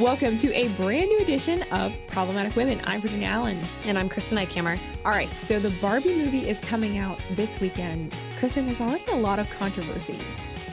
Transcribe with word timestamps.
Welcome 0.00 0.38
to 0.40 0.52
a 0.52 0.68
brand 0.74 1.08
new 1.08 1.20
edition 1.20 1.62
of 1.72 1.96
Problematic 2.08 2.54
Women. 2.54 2.82
I'm 2.84 3.00
Virginia 3.00 3.28
Allen. 3.28 3.62
And 3.86 3.98
I'm 3.98 4.10
Kristen 4.10 4.36
Eichamer. 4.36 4.78
All 5.06 5.10
right, 5.10 5.26
so 5.26 5.58
the 5.58 5.70
Barbie 5.80 6.14
movie 6.14 6.50
is 6.50 6.58
coming 6.58 6.98
out 6.98 7.18
this 7.30 7.58
weekend. 7.60 8.14
Kristen, 8.38 8.66
there's 8.66 8.80
already 8.82 9.10
a 9.10 9.14
lot 9.14 9.38
of 9.38 9.48
controversy 9.48 10.18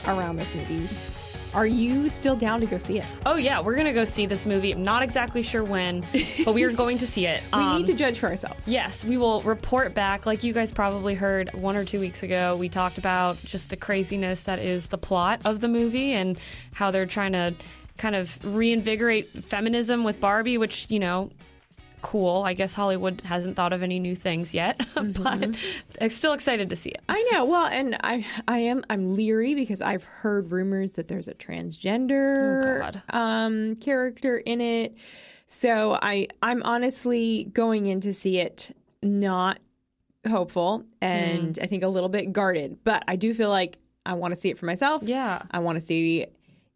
around 0.06 0.36
this 0.36 0.54
movie. 0.54 0.86
Are 1.54 1.66
you 1.66 2.10
still 2.10 2.36
down 2.36 2.60
to 2.60 2.66
go 2.66 2.76
see 2.76 2.98
it? 2.98 3.06
Oh, 3.24 3.36
yeah, 3.36 3.62
we're 3.62 3.76
going 3.76 3.86
to 3.86 3.94
go 3.94 4.04
see 4.04 4.26
this 4.26 4.44
movie. 4.44 4.72
I'm 4.72 4.82
not 4.82 5.02
exactly 5.02 5.42
sure 5.42 5.64
when, 5.64 6.04
but 6.44 6.52
we 6.52 6.64
are 6.64 6.72
going 6.74 6.98
to 6.98 7.06
see 7.06 7.24
it. 7.24 7.42
we 7.54 7.60
um, 7.60 7.78
need 7.78 7.86
to 7.86 7.94
judge 7.94 8.18
for 8.18 8.28
ourselves. 8.28 8.68
Yes, 8.68 9.06
we 9.06 9.16
will 9.16 9.40
report 9.40 9.94
back. 9.94 10.26
Like 10.26 10.44
you 10.44 10.52
guys 10.52 10.70
probably 10.70 11.14
heard 11.14 11.48
one 11.54 11.76
or 11.76 11.84
two 11.86 11.98
weeks 11.98 12.22
ago, 12.22 12.56
we 12.58 12.68
talked 12.68 12.98
about 12.98 13.42
just 13.42 13.70
the 13.70 13.76
craziness 13.76 14.40
that 14.40 14.58
is 14.58 14.88
the 14.88 14.98
plot 14.98 15.40
of 15.46 15.60
the 15.60 15.68
movie 15.68 16.12
and 16.12 16.38
how 16.74 16.90
they're 16.90 17.06
trying 17.06 17.32
to 17.32 17.54
kind 17.96 18.14
of 18.14 18.44
reinvigorate 18.44 19.28
feminism 19.28 20.04
with 20.04 20.20
Barbie, 20.20 20.58
which, 20.58 20.86
you 20.88 20.98
know, 20.98 21.30
cool. 22.04 22.42
I 22.42 22.52
guess 22.52 22.74
Hollywood 22.74 23.22
hasn't 23.22 23.56
thought 23.56 23.72
of 23.72 23.82
any 23.82 23.98
new 23.98 24.14
things 24.14 24.52
yet, 24.52 24.78
mm-hmm. 24.94 25.22
but 25.22 25.58
I'm 26.00 26.10
still 26.10 26.34
excited 26.34 26.68
to 26.68 26.76
see 26.76 26.90
it. 26.90 27.00
I 27.08 27.28
know. 27.32 27.46
Well, 27.46 27.66
and 27.66 27.96
I 28.02 28.26
I 28.46 28.58
am 28.58 28.84
I'm 28.90 29.16
leery 29.16 29.54
because 29.54 29.80
I've 29.80 30.04
heard 30.04 30.52
rumors 30.52 30.92
that 30.92 31.08
there's 31.08 31.28
a 31.28 31.34
transgender 31.34 32.92
oh, 33.10 33.18
um, 33.18 33.76
character 33.76 34.36
in 34.36 34.60
it. 34.60 34.94
So 35.48 35.98
I 36.00 36.28
I'm 36.42 36.62
honestly 36.62 37.48
going 37.54 37.86
in 37.86 38.00
to 38.02 38.12
see 38.12 38.38
it 38.38 38.76
not 39.02 39.58
hopeful 40.28 40.84
and 41.00 41.56
mm. 41.56 41.62
I 41.62 41.66
think 41.66 41.82
a 41.82 41.88
little 41.88 42.08
bit 42.08 42.32
guarded, 42.32 42.78
but 42.84 43.02
I 43.08 43.16
do 43.16 43.34
feel 43.34 43.50
like 43.50 43.78
I 44.04 44.14
want 44.14 44.34
to 44.34 44.40
see 44.40 44.50
it 44.50 44.58
for 44.58 44.66
myself. 44.66 45.02
Yeah. 45.02 45.42
I 45.50 45.60
want 45.60 45.76
to 45.76 45.80
see 45.80 46.26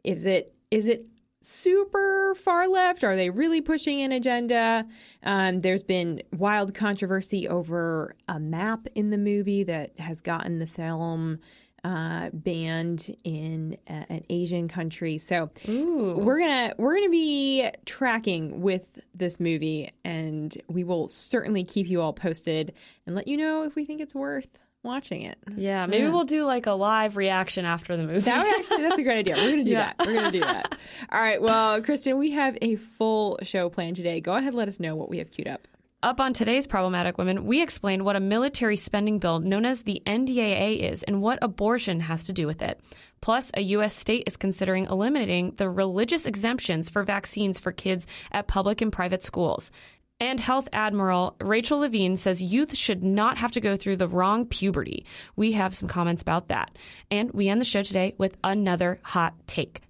is 0.05 0.25
it 0.25 0.55
is 0.71 0.89
it 0.89 1.07
super 1.41 2.35
far 2.43 2.69
left? 2.69 3.05
Are 3.05 3.17
they 3.17 3.31
really 3.31 3.61
pushing 3.61 4.01
an 4.03 4.13
agenda? 4.13 4.87
Um, 5.23 5.61
there's 5.61 5.83
been 5.83 6.23
wild 6.37 6.75
controversy 6.75 7.49
over 7.49 8.15
a 8.29 8.41
map 8.41 8.87
in 8.95 9.11
the 9.11 9.19
movie 9.19 9.65
that 9.65 9.99
has 9.99 10.21
gotten 10.21 10.59
the 10.59 10.67
film 10.67 11.39
uh, 11.85 12.31
banned 12.33 13.15
in 13.25 13.77
a, 13.87 14.05
an 14.09 14.25
Asian 14.29 14.69
country. 14.69 15.19
So 15.19 15.51
Ooh. 15.69 16.17
we're 16.19 16.41
gonna 16.41 16.75
we're 16.77 16.97
gonna 16.97 17.09
be 17.09 17.71
tracking 17.87 18.61
with 18.61 18.99
this 19.15 19.39
movie, 19.39 19.93
and 20.05 20.61
we 20.69 20.83
will 20.83 21.09
certainly 21.09 21.63
keep 21.63 21.87
you 21.89 22.01
all 22.01 22.13
posted 22.13 22.75
and 23.07 23.15
let 23.15 23.29
you 23.29 23.37
know 23.37 23.63
if 23.63 23.77
we 23.77 23.85
think 23.85 24.01
it's 24.01 24.15
worth 24.15 24.59
watching 24.83 25.23
it. 25.23 25.39
Yeah, 25.57 25.87
maybe 25.87 26.05
yeah. 26.05 26.11
we'll 26.11 26.25
do 26.25 26.45
like 26.45 26.67
a 26.67 26.73
live 26.73 27.17
reaction 27.17 27.65
after 27.65 27.97
the 27.97 28.05
movie. 28.05 28.21
That 28.21 28.45
would 28.45 28.59
actually 28.59 28.83
that's 28.83 28.99
a 28.99 29.03
great 29.03 29.19
idea. 29.19 29.37
We're 29.37 29.51
gonna 29.51 29.65
do 29.65 29.71
yeah. 29.73 29.93
that. 29.97 30.07
We're 30.07 30.15
gonna 30.15 30.33
do 30.33 30.41
that. 30.41 30.79
All 31.13 31.21
right. 31.21 31.41
Well, 31.41 31.83
Kristen, 31.83 32.19
we 32.19 32.31
have 32.33 32.57
a 32.63 32.77
full 32.77 33.39
show 33.43 33.69
planned 33.69 33.97
today. 33.97 34.21
Go 34.21 34.35
ahead, 34.35 34.49
and 34.49 34.57
let 34.57 34.69
us 34.69 34.81
know 34.81 34.97
what 34.97 35.09
we 35.09 35.19
have 35.19 35.31
queued 35.31 35.49
up. 35.49 35.67
Up 36.01 36.21
on 36.21 36.33
today's 36.33 36.69
Problematic 36.69 37.19
Women, 37.19 37.45
we 37.45 37.61
explain 37.61 38.05
what 38.05 38.15
a 38.15 38.21
military 38.21 38.77
spending 38.77 39.19
bill 39.19 39.41
known 39.41 39.65
as 39.65 39.83
the 39.83 40.01
NDAA 40.07 40.93
is 40.93 41.03
and 41.03 41.21
what 41.21 41.41
abortion 41.43 41.99
has 41.99 42.23
to 42.25 42.33
do 42.33 42.47
with 42.47 42.63
it. 42.63 42.81
Plus, 43.21 43.51
a 43.55 43.63
U.S. 43.63 43.97
state 43.97 44.23
is 44.29 44.37
considering 44.37 44.87
eliminating 44.87 45.55
the 45.57 45.69
religious 45.69 46.25
exemptions 46.25 46.89
for 46.89 47.03
vaccines 47.03 47.59
for 47.59 47.73
kids 47.73 48.07
at 48.31 48.47
public 48.47 48.81
and 48.81 48.93
private 48.93 49.25
schools. 49.25 49.73
And 50.21 50.41
Health 50.41 50.69
Admiral 50.73 51.37
Rachel 51.41 51.79
Levine 51.79 52.17
says 52.17 52.43
youth 52.43 52.75
should 52.75 53.05
not 53.05 53.39
have 53.39 53.53
to 53.53 53.61
go 53.61 53.77
through 53.77 53.99
the 53.99 54.09
wrong 54.09 54.47
puberty. 54.47 55.07
We 55.37 55.53
have 55.53 55.77
some 55.77 55.89
comments 55.89 56.23
about 56.23 56.49
that. 56.49 56.77
And 57.09 57.31
we 57.31 57.49
end 57.49 57.61
the 57.61 57.65
show 57.65 57.85
today 57.85 58.17
with 58.19 58.37
another 58.43 58.99
hot 59.03 59.35
take. 59.47 59.83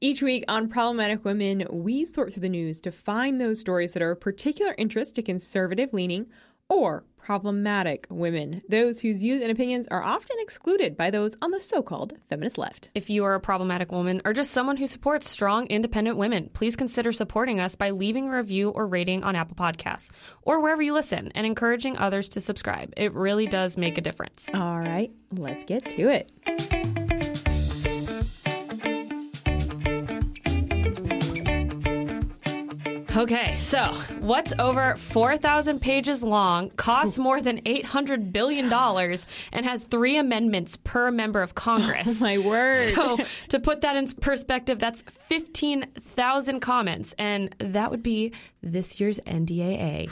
Each 0.00 0.20
week 0.20 0.44
on 0.48 0.68
Problematic 0.68 1.24
Women, 1.24 1.64
we 1.70 2.04
sort 2.04 2.32
through 2.32 2.42
the 2.42 2.48
news 2.48 2.80
to 2.80 2.90
find 2.90 3.40
those 3.40 3.60
stories 3.60 3.92
that 3.92 4.02
are 4.02 4.12
of 4.12 4.20
particular 4.20 4.74
interest 4.78 5.14
to 5.14 5.22
conservative 5.22 5.92
leaning 5.92 6.26
or 6.68 7.04
problematic 7.18 8.06
women, 8.10 8.62
those 8.68 9.00
whose 9.00 9.18
views 9.18 9.42
and 9.42 9.50
opinions 9.50 9.86
are 9.90 10.02
often 10.02 10.36
excluded 10.40 10.96
by 10.96 11.10
those 11.10 11.34
on 11.42 11.50
the 11.50 11.60
so 11.60 11.82
called 11.82 12.14
feminist 12.28 12.56
left. 12.56 12.88
If 12.94 13.10
you 13.10 13.24
are 13.24 13.34
a 13.34 13.40
problematic 13.40 13.92
woman 13.92 14.22
or 14.24 14.32
just 14.32 14.50
someone 14.50 14.76
who 14.76 14.86
supports 14.86 15.28
strong, 15.28 15.66
independent 15.66 16.16
women, 16.16 16.50
please 16.52 16.76
consider 16.76 17.12
supporting 17.12 17.60
us 17.60 17.74
by 17.74 17.90
leaving 17.90 18.28
a 18.28 18.36
review 18.36 18.70
or 18.70 18.86
rating 18.86 19.24
on 19.24 19.36
Apple 19.36 19.56
Podcasts 19.56 20.10
or 20.42 20.60
wherever 20.60 20.82
you 20.82 20.94
listen 20.94 21.30
and 21.34 21.46
encouraging 21.46 21.98
others 21.98 22.28
to 22.30 22.40
subscribe. 22.40 22.92
It 22.96 23.12
really 23.12 23.46
does 23.46 23.76
make 23.76 23.98
a 23.98 24.02
difference. 24.02 24.46
All 24.54 24.78
right, 24.78 25.10
let's 25.32 25.64
get 25.64 25.84
to 25.96 26.08
it. 26.08 26.97
Okay, 33.18 33.56
so 33.56 34.00
what's 34.20 34.52
over 34.60 34.94
4,000 34.94 35.80
pages 35.80 36.22
long, 36.22 36.70
costs 36.70 37.18
more 37.18 37.42
than 37.42 37.60
$800 37.62 38.30
billion, 38.30 38.72
and 38.72 39.66
has 39.66 39.82
three 39.82 40.18
amendments 40.18 40.76
per 40.76 41.10
member 41.10 41.42
of 41.42 41.56
Congress? 41.56 42.06
Oh, 42.06 42.14
my 42.20 42.38
word. 42.38 42.94
So, 42.94 43.18
to 43.48 43.58
put 43.58 43.80
that 43.80 43.96
in 43.96 44.06
perspective, 44.06 44.78
that's 44.78 45.02
15,000 45.02 46.60
comments, 46.60 47.12
and 47.18 47.52
that 47.58 47.90
would 47.90 48.04
be 48.04 48.32
this 48.62 49.00
year's 49.00 49.18
NDAA. 49.26 50.08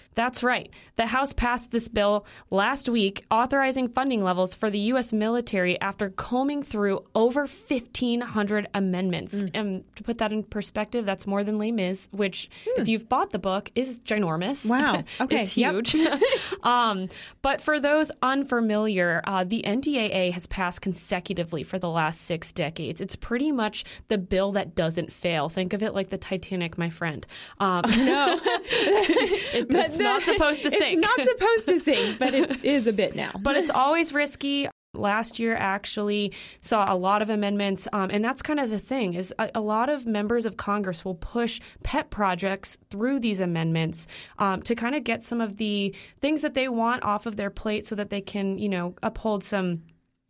That's 0.20 0.42
right. 0.42 0.68
The 0.96 1.06
House 1.06 1.32
passed 1.32 1.70
this 1.70 1.88
bill 1.88 2.26
last 2.50 2.90
week, 2.90 3.24
authorizing 3.30 3.88
funding 3.88 4.22
levels 4.22 4.54
for 4.54 4.68
the 4.68 4.78
U.S. 4.90 5.14
military 5.14 5.80
after 5.80 6.10
combing 6.10 6.62
through 6.62 7.06
over 7.14 7.46
1,500 7.46 8.68
amendments. 8.74 9.34
Mm. 9.34 9.50
And 9.54 9.96
to 9.96 10.02
put 10.02 10.18
that 10.18 10.30
in 10.30 10.42
perspective, 10.42 11.06
that's 11.06 11.26
more 11.26 11.42
than 11.42 11.56
Les 11.56 11.72
Mis, 11.72 12.10
which, 12.12 12.50
mm. 12.66 12.82
if 12.82 12.86
you've 12.86 13.08
bought 13.08 13.30
the 13.30 13.38
book, 13.38 13.70
is 13.74 13.98
ginormous. 14.00 14.68
Wow. 14.68 15.02
Okay. 15.20 15.40
it's 15.40 15.52
huge. 15.52 15.96
Um, 16.62 17.08
but 17.40 17.60
for 17.60 17.80
those 17.80 18.10
unfamiliar, 18.22 19.22
uh, 19.26 19.44
the 19.44 19.62
NDAA 19.66 20.32
has 20.32 20.46
passed 20.46 20.82
consecutively 20.82 21.62
for 21.62 21.78
the 21.78 21.88
last 21.88 22.22
six 22.22 22.52
decades. 22.52 23.00
It's 23.00 23.16
pretty 23.16 23.50
much 23.50 23.84
the 24.08 24.18
bill 24.18 24.52
that 24.52 24.74
doesn't 24.74 25.12
fail. 25.12 25.48
Think 25.48 25.72
of 25.72 25.82
it 25.82 25.94
like 25.94 26.10
the 26.10 26.18
Titanic, 26.18 26.76
my 26.76 26.90
friend. 26.90 27.26
Um, 27.58 27.82
no, 27.88 28.38
it, 28.44 29.68
it's 29.70 29.98
not 30.14 30.22
supposed 30.22 30.62
to 30.62 30.70
sink. 30.70 30.98
It's 30.98 31.00
not 31.00 31.20
supposed 31.20 31.66
to 31.68 31.80
sink, 31.80 32.18
but 32.18 32.34
it 32.34 32.64
is 32.64 32.86
a 32.86 32.92
bit 32.92 33.14
now. 33.14 33.32
But 33.40 33.56
it's 33.56 33.70
always 33.70 34.12
risky. 34.12 34.68
Last 34.92 35.38
year 35.38 35.54
actually 35.54 36.32
saw 36.62 36.84
a 36.88 36.96
lot 36.96 37.22
of 37.22 37.30
amendments, 37.30 37.86
um, 37.92 38.10
and 38.10 38.24
that's 38.24 38.42
kind 38.42 38.58
of 38.58 38.70
the 38.70 38.78
thing 38.80 39.14
is 39.14 39.32
a, 39.38 39.48
a, 39.54 39.60
lot 39.60 39.88
of 39.88 40.04
members 40.04 40.46
of 40.46 40.56
Congress 40.56 41.04
will 41.04 41.14
push 41.14 41.60
pet 41.84 42.10
projects 42.10 42.76
through 42.90 43.20
these 43.20 43.38
amendments 43.38 44.08
um, 44.40 44.62
to 44.62 44.74
kind 44.74 44.96
of 44.96 45.04
get 45.04 45.22
some 45.22 45.40
of 45.40 45.58
the 45.58 45.94
things 46.20 46.42
that 46.42 46.54
they 46.54 46.68
want 46.68 47.04
off 47.04 47.26
of 47.26 47.36
their 47.36 47.50
plate, 47.50 47.86
so 47.86 47.94
that 47.94 48.10
they 48.10 48.20
can, 48.20 48.58
you 48.58 48.68
know, 48.68 48.96
uphold 49.04 49.44
some 49.44 49.80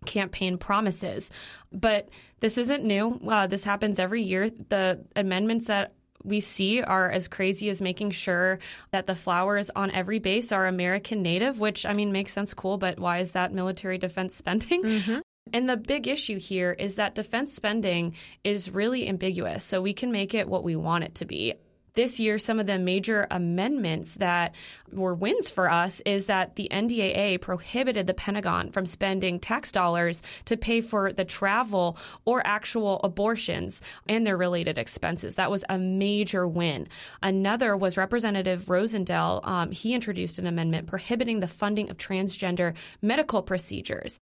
campaign 0.05 0.59
promises. 0.59 1.31
But 1.73 2.11
this 2.41 2.59
isn't 2.59 2.85
new. 2.85 3.19
Uh, 3.29 3.47
this 3.47 3.65
happens 3.65 3.99
every 3.99 4.23
year. 4.23 4.51
The 4.51 5.03
amendments 5.17 5.67
that 5.67 5.95
we 6.25 6.41
see 6.41 6.83
are 6.83 7.11
as 7.11 7.29
crazy 7.29 7.69
as 7.69 7.81
making 7.81 8.11
sure 8.11 8.59
that 8.91 9.07
the 9.07 9.15
flowers 9.15 9.71
on 9.75 9.91
every 9.91 10.19
base 10.19 10.53
are 10.53 10.67
American 10.67 11.23
native, 11.23 11.61
which 11.61 11.87
I 11.87 11.93
mean 11.93 12.13
makes 12.13 12.33
sense, 12.33 12.55
cool, 12.55 12.79
but 12.79 12.99
why 12.99 13.19
is 13.19 13.33
that 13.33 13.53
military 13.53 13.99
defense 13.99 14.35
spending? 14.35 14.83
Mm-hmm. 14.83 15.19
And 15.53 15.69
the 15.69 15.77
big 15.77 16.07
issue 16.07 16.39
here 16.39 16.73
is 16.73 16.95
that 16.95 17.17
defense 17.17 17.55
spending 17.55 18.15
is 18.45 18.71
really 18.71 19.09
ambiguous, 19.09 19.65
so 19.65 19.83
we 19.83 19.95
can 19.95 20.13
make 20.13 20.33
it 20.33 20.49
what 20.49 20.63
we 20.63 20.77
want 20.77 21.03
it 21.03 21.17
to 21.17 21.25
be 21.25 21.55
this 22.00 22.19
year, 22.19 22.38
some 22.38 22.59
of 22.59 22.66
the 22.66 22.78
major 22.78 23.27
amendments 23.31 24.15
that 24.15 24.55
were 24.91 25.15
wins 25.15 25.50
for 25.50 25.71
us 25.71 26.00
is 26.06 26.25
that 26.25 26.57
the 26.57 26.66
NDAA 26.72 27.39
prohibited 27.42 28.07
the 28.07 28.15
Pentagon 28.15 28.72
from 28.72 28.86
spending 28.86 29.39
tax 29.39 29.71
dollars 29.71 30.22
to 30.47 30.57
pay 30.57 30.80
for 30.80 31.13
the 31.13 31.27
travel 31.27 31.98
or 32.25 32.41
actual 32.47 33.03
abortions 33.04 33.83
and 34.09 34.27
their 34.27 34.39
related 34.39 34.78
expenses. 34.78 35.34
That 35.34 35.51
was 35.51 35.63
a 35.69 35.77
major 35.77 36.48
win. 36.48 36.89
Another 37.22 37.77
was 37.77 37.98
Representative 37.98 38.65
Rosendale. 38.65 39.47
Um, 39.47 39.71
he 39.71 39.92
introduced 39.92 40.39
an 40.39 40.47
amendment 40.47 40.86
prohibiting 40.86 41.41
the 41.41 41.48
funding 41.48 41.91
of 41.91 41.98
transgender 41.98 42.72
medical 43.03 43.42
procedures. 43.42 44.19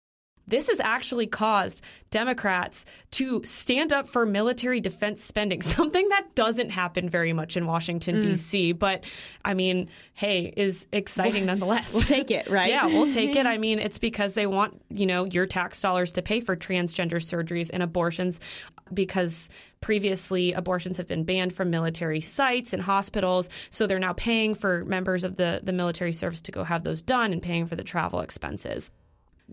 This 0.46 0.68
has 0.68 0.80
actually 0.80 1.26
caused 1.26 1.82
Democrats 2.10 2.84
to 3.12 3.42
stand 3.44 3.92
up 3.92 4.08
for 4.08 4.26
military 4.26 4.80
defense 4.80 5.22
spending, 5.22 5.62
something 5.62 6.08
that 6.10 6.34
doesn't 6.34 6.70
happen 6.70 7.08
very 7.08 7.32
much 7.32 7.56
in 7.56 7.66
Washington, 7.66 8.16
mm. 8.16 8.22
D.C. 8.22 8.72
But 8.72 9.04
I 9.44 9.54
mean, 9.54 9.88
hey, 10.14 10.52
is 10.56 10.86
exciting 10.92 11.46
nonetheless. 11.46 11.92
We'll 11.92 12.02
take 12.02 12.30
it, 12.30 12.48
right? 12.50 12.68
yeah, 12.70 12.86
we'll 12.86 13.12
take 13.12 13.36
it. 13.36 13.46
I 13.46 13.58
mean, 13.62 13.78
it's 13.78 13.98
because 13.98 14.34
they 14.34 14.46
want, 14.46 14.80
you 14.90 15.06
know, 15.06 15.24
your 15.24 15.46
tax 15.46 15.80
dollars 15.80 16.12
to 16.12 16.22
pay 16.22 16.40
for 16.40 16.56
transgender 16.56 17.14
surgeries 17.14 17.70
and 17.72 17.82
abortions 17.82 18.40
because 18.92 19.48
previously 19.80 20.52
abortions 20.52 20.96
have 20.96 21.08
been 21.08 21.24
banned 21.24 21.54
from 21.54 21.70
military 21.70 22.20
sites 22.20 22.72
and 22.72 22.82
hospitals. 22.82 23.48
So 23.70 23.86
they're 23.86 23.98
now 23.98 24.12
paying 24.12 24.54
for 24.54 24.84
members 24.84 25.24
of 25.24 25.36
the, 25.36 25.60
the 25.62 25.72
military 25.72 26.12
service 26.12 26.40
to 26.42 26.52
go 26.52 26.62
have 26.64 26.84
those 26.84 27.02
done 27.02 27.32
and 27.32 27.42
paying 27.42 27.66
for 27.66 27.74
the 27.74 27.84
travel 27.84 28.20
expenses. 28.20 28.90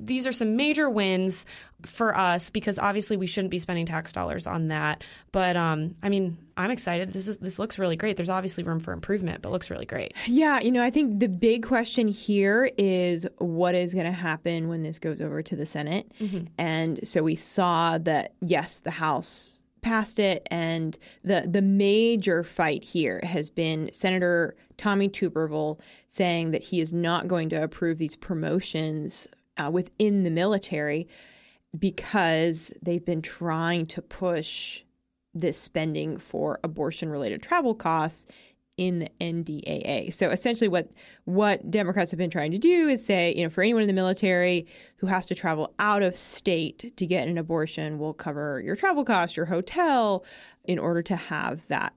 These 0.06 0.28
are 0.28 0.32
some 0.32 0.56
major 0.56 0.90
wins 0.90 1.46
for 1.86 2.18
us 2.18 2.50
because 2.50 2.78
obviously 2.78 3.16
we 3.16 3.26
shouldn't 3.26 3.52
be 3.52 3.60
spending 3.60 3.86
tax 3.86 4.12
dollars 4.12 4.46
on 4.46 4.68
that. 4.68 5.04
But 5.32 5.56
um, 5.56 5.96
I 6.04 6.10
mean, 6.10 6.38
I'm 6.58 6.72
excited. 6.72 7.14
This 7.14 7.28
is 7.28 7.38
this 7.38 7.60
looks 7.60 7.80
really 7.80 7.96
great. 7.96 8.18
There's 8.18 8.30
obviously 8.30 8.64
room 8.64 8.80
for 8.80 8.92
improvement, 8.92 9.42
but 9.42 9.52
looks 9.52 9.70
really 9.70 9.86
great. 9.86 10.14
Yeah, 10.26 10.60
you 10.60 10.72
know, 10.72 10.84
I 10.84 10.90
think 10.90 11.20
the 11.20 11.30
big 11.30 11.66
question 11.66 12.08
here 12.08 12.72
is 12.78 13.26
what 13.38 13.76
is 13.76 13.94
going 13.94 14.06
to 14.06 14.12
happen 14.12 14.68
when 14.68 14.84
this 14.84 15.00
goes 15.00 15.22
over 15.22 15.42
to 15.42 15.56
the 15.56 15.66
Senate. 15.66 16.12
Mm-hmm. 16.20 16.46
And 16.58 17.08
so 17.08 17.24
we 17.24 17.36
saw 17.36 17.98
that 18.00 18.34
yes, 18.42 18.80
the 18.80 18.92
House 18.92 19.62
passed 19.82 20.20
it 20.20 20.46
and 20.52 20.98
the 21.24 21.46
the 21.50 21.62
major 21.62 22.44
fight 22.44 22.84
here 22.84 23.22
has 23.24 23.50
been 23.50 23.90
Senator 23.94 24.56
Tommy 24.78 25.08
Tuberville 25.08 25.80
saying 26.10 26.52
that 26.52 26.64
he 26.64 26.82
is 26.82 26.92
not 26.92 27.28
going 27.28 27.50
to 27.50 27.62
approve 27.62 27.98
these 27.98 28.16
promotions 28.16 29.28
uh, 29.60 29.70
within 29.70 30.24
the 30.24 30.32
military 30.32 31.08
because 31.78 32.72
they've 32.82 33.06
been 33.06 33.22
trying 33.22 33.86
to 33.86 34.02
push 34.02 34.82
this 35.34 35.60
spending 35.60 36.18
for 36.18 36.60
abortion 36.64 37.10
related 37.10 37.42
travel 37.42 37.76
costs 37.76 38.26
in 38.78 39.00
the 39.00 39.10
NDAA. 39.20 40.14
So 40.14 40.32
essentially 40.32 40.70
what 40.70 40.90
what 41.26 41.70
Democrats 41.70 42.12
have 42.12 42.18
been 42.18 42.30
trying 42.30 42.54
to 42.54 42.58
do 42.58 42.88
is 42.88 43.06
say, 43.06 43.34
you 43.36 43.44
know, 43.44 43.50
for 43.50 43.62
anyone 43.62 43.84
in 43.84 43.88
the 43.88 43.94
military 43.94 44.68
who 44.96 45.08
has 45.08 45.26
to 45.28 45.36
travel 45.36 45.74
out 45.80 46.02
of 46.02 46.16
state 46.16 46.96
to 46.96 47.06
get 47.06 47.28
an 47.28 47.38
abortion, 47.38 48.00
we'll 48.00 48.14
cover 48.14 48.62
your 48.62 48.78
travel 48.78 49.04
costs, 49.04 49.36
your 49.36 49.46
hotel 49.46 50.24
in 50.64 50.80
order 50.80 51.02
to 51.04 51.16
have 51.18 51.60
that 51.68 51.94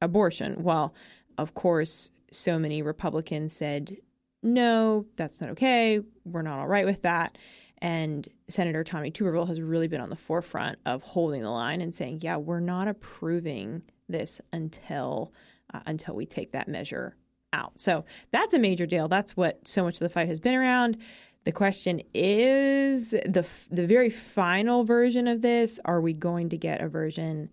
abortion. 0.00 0.62
Well, 0.62 0.94
of 1.36 1.52
course, 1.54 2.10
so 2.30 2.58
many 2.58 2.80
Republicans 2.80 3.52
said, 3.52 3.98
"No, 4.42 5.06
that's 5.16 5.40
not 5.40 5.50
okay. 5.50 6.00
We're 6.24 6.42
not 6.42 6.58
all 6.58 6.68
right 6.68 6.86
with 6.86 7.02
that." 7.02 7.38
And 7.78 8.28
Senator 8.48 8.84
Tommy 8.84 9.10
Tuberville 9.10 9.48
has 9.48 9.60
really 9.60 9.88
been 9.88 10.00
on 10.00 10.10
the 10.10 10.16
forefront 10.16 10.78
of 10.86 11.02
holding 11.02 11.42
the 11.42 11.50
line 11.50 11.80
and 11.80 11.94
saying, 11.94 12.20
"Yeah, 12.22 12.36
we're 12.36 12.60
not 12.60 12.88
approving 12.88 13.82
this 14.08 14.40
until 14.52 15.32
uh, 15.74 15.80
until 15.86 16.14
we 16.14 16.26
take 16.26 16.52
that 16.52 16.68
measure 16.68 17.16
out." 17.52 17.78
So 17.78 18.04
that's 18.30 18.54
a 18.54 18.58
major 18.58 18.86
deal. 18.86 19.08
That's 19.08 19.36
what 19.36 19.66
so 19.66 19.82
much 19.84 19.94
of 19.94 20.00
the 20.00 20.08
fight 20.08 20.28
has 20.28 20.40
been 20.40 20.54
around. 20.54 20.96
The 21.44 21.52
question 21.52 22.02
is 22.14 23.10
the 23.10 23.44
the 23.70 23.86
very 23.86 24.10
final 24.10 24.84
version 24.84 25.26
of 25.26 25.42
this. 25.42 25.80
Are 25.84 26.00
we 26.00 26.12
going 26.12 26.48
to 26.50 26.56
get 26.56 26.80
a 26.80 26.88
version 26.88 27.50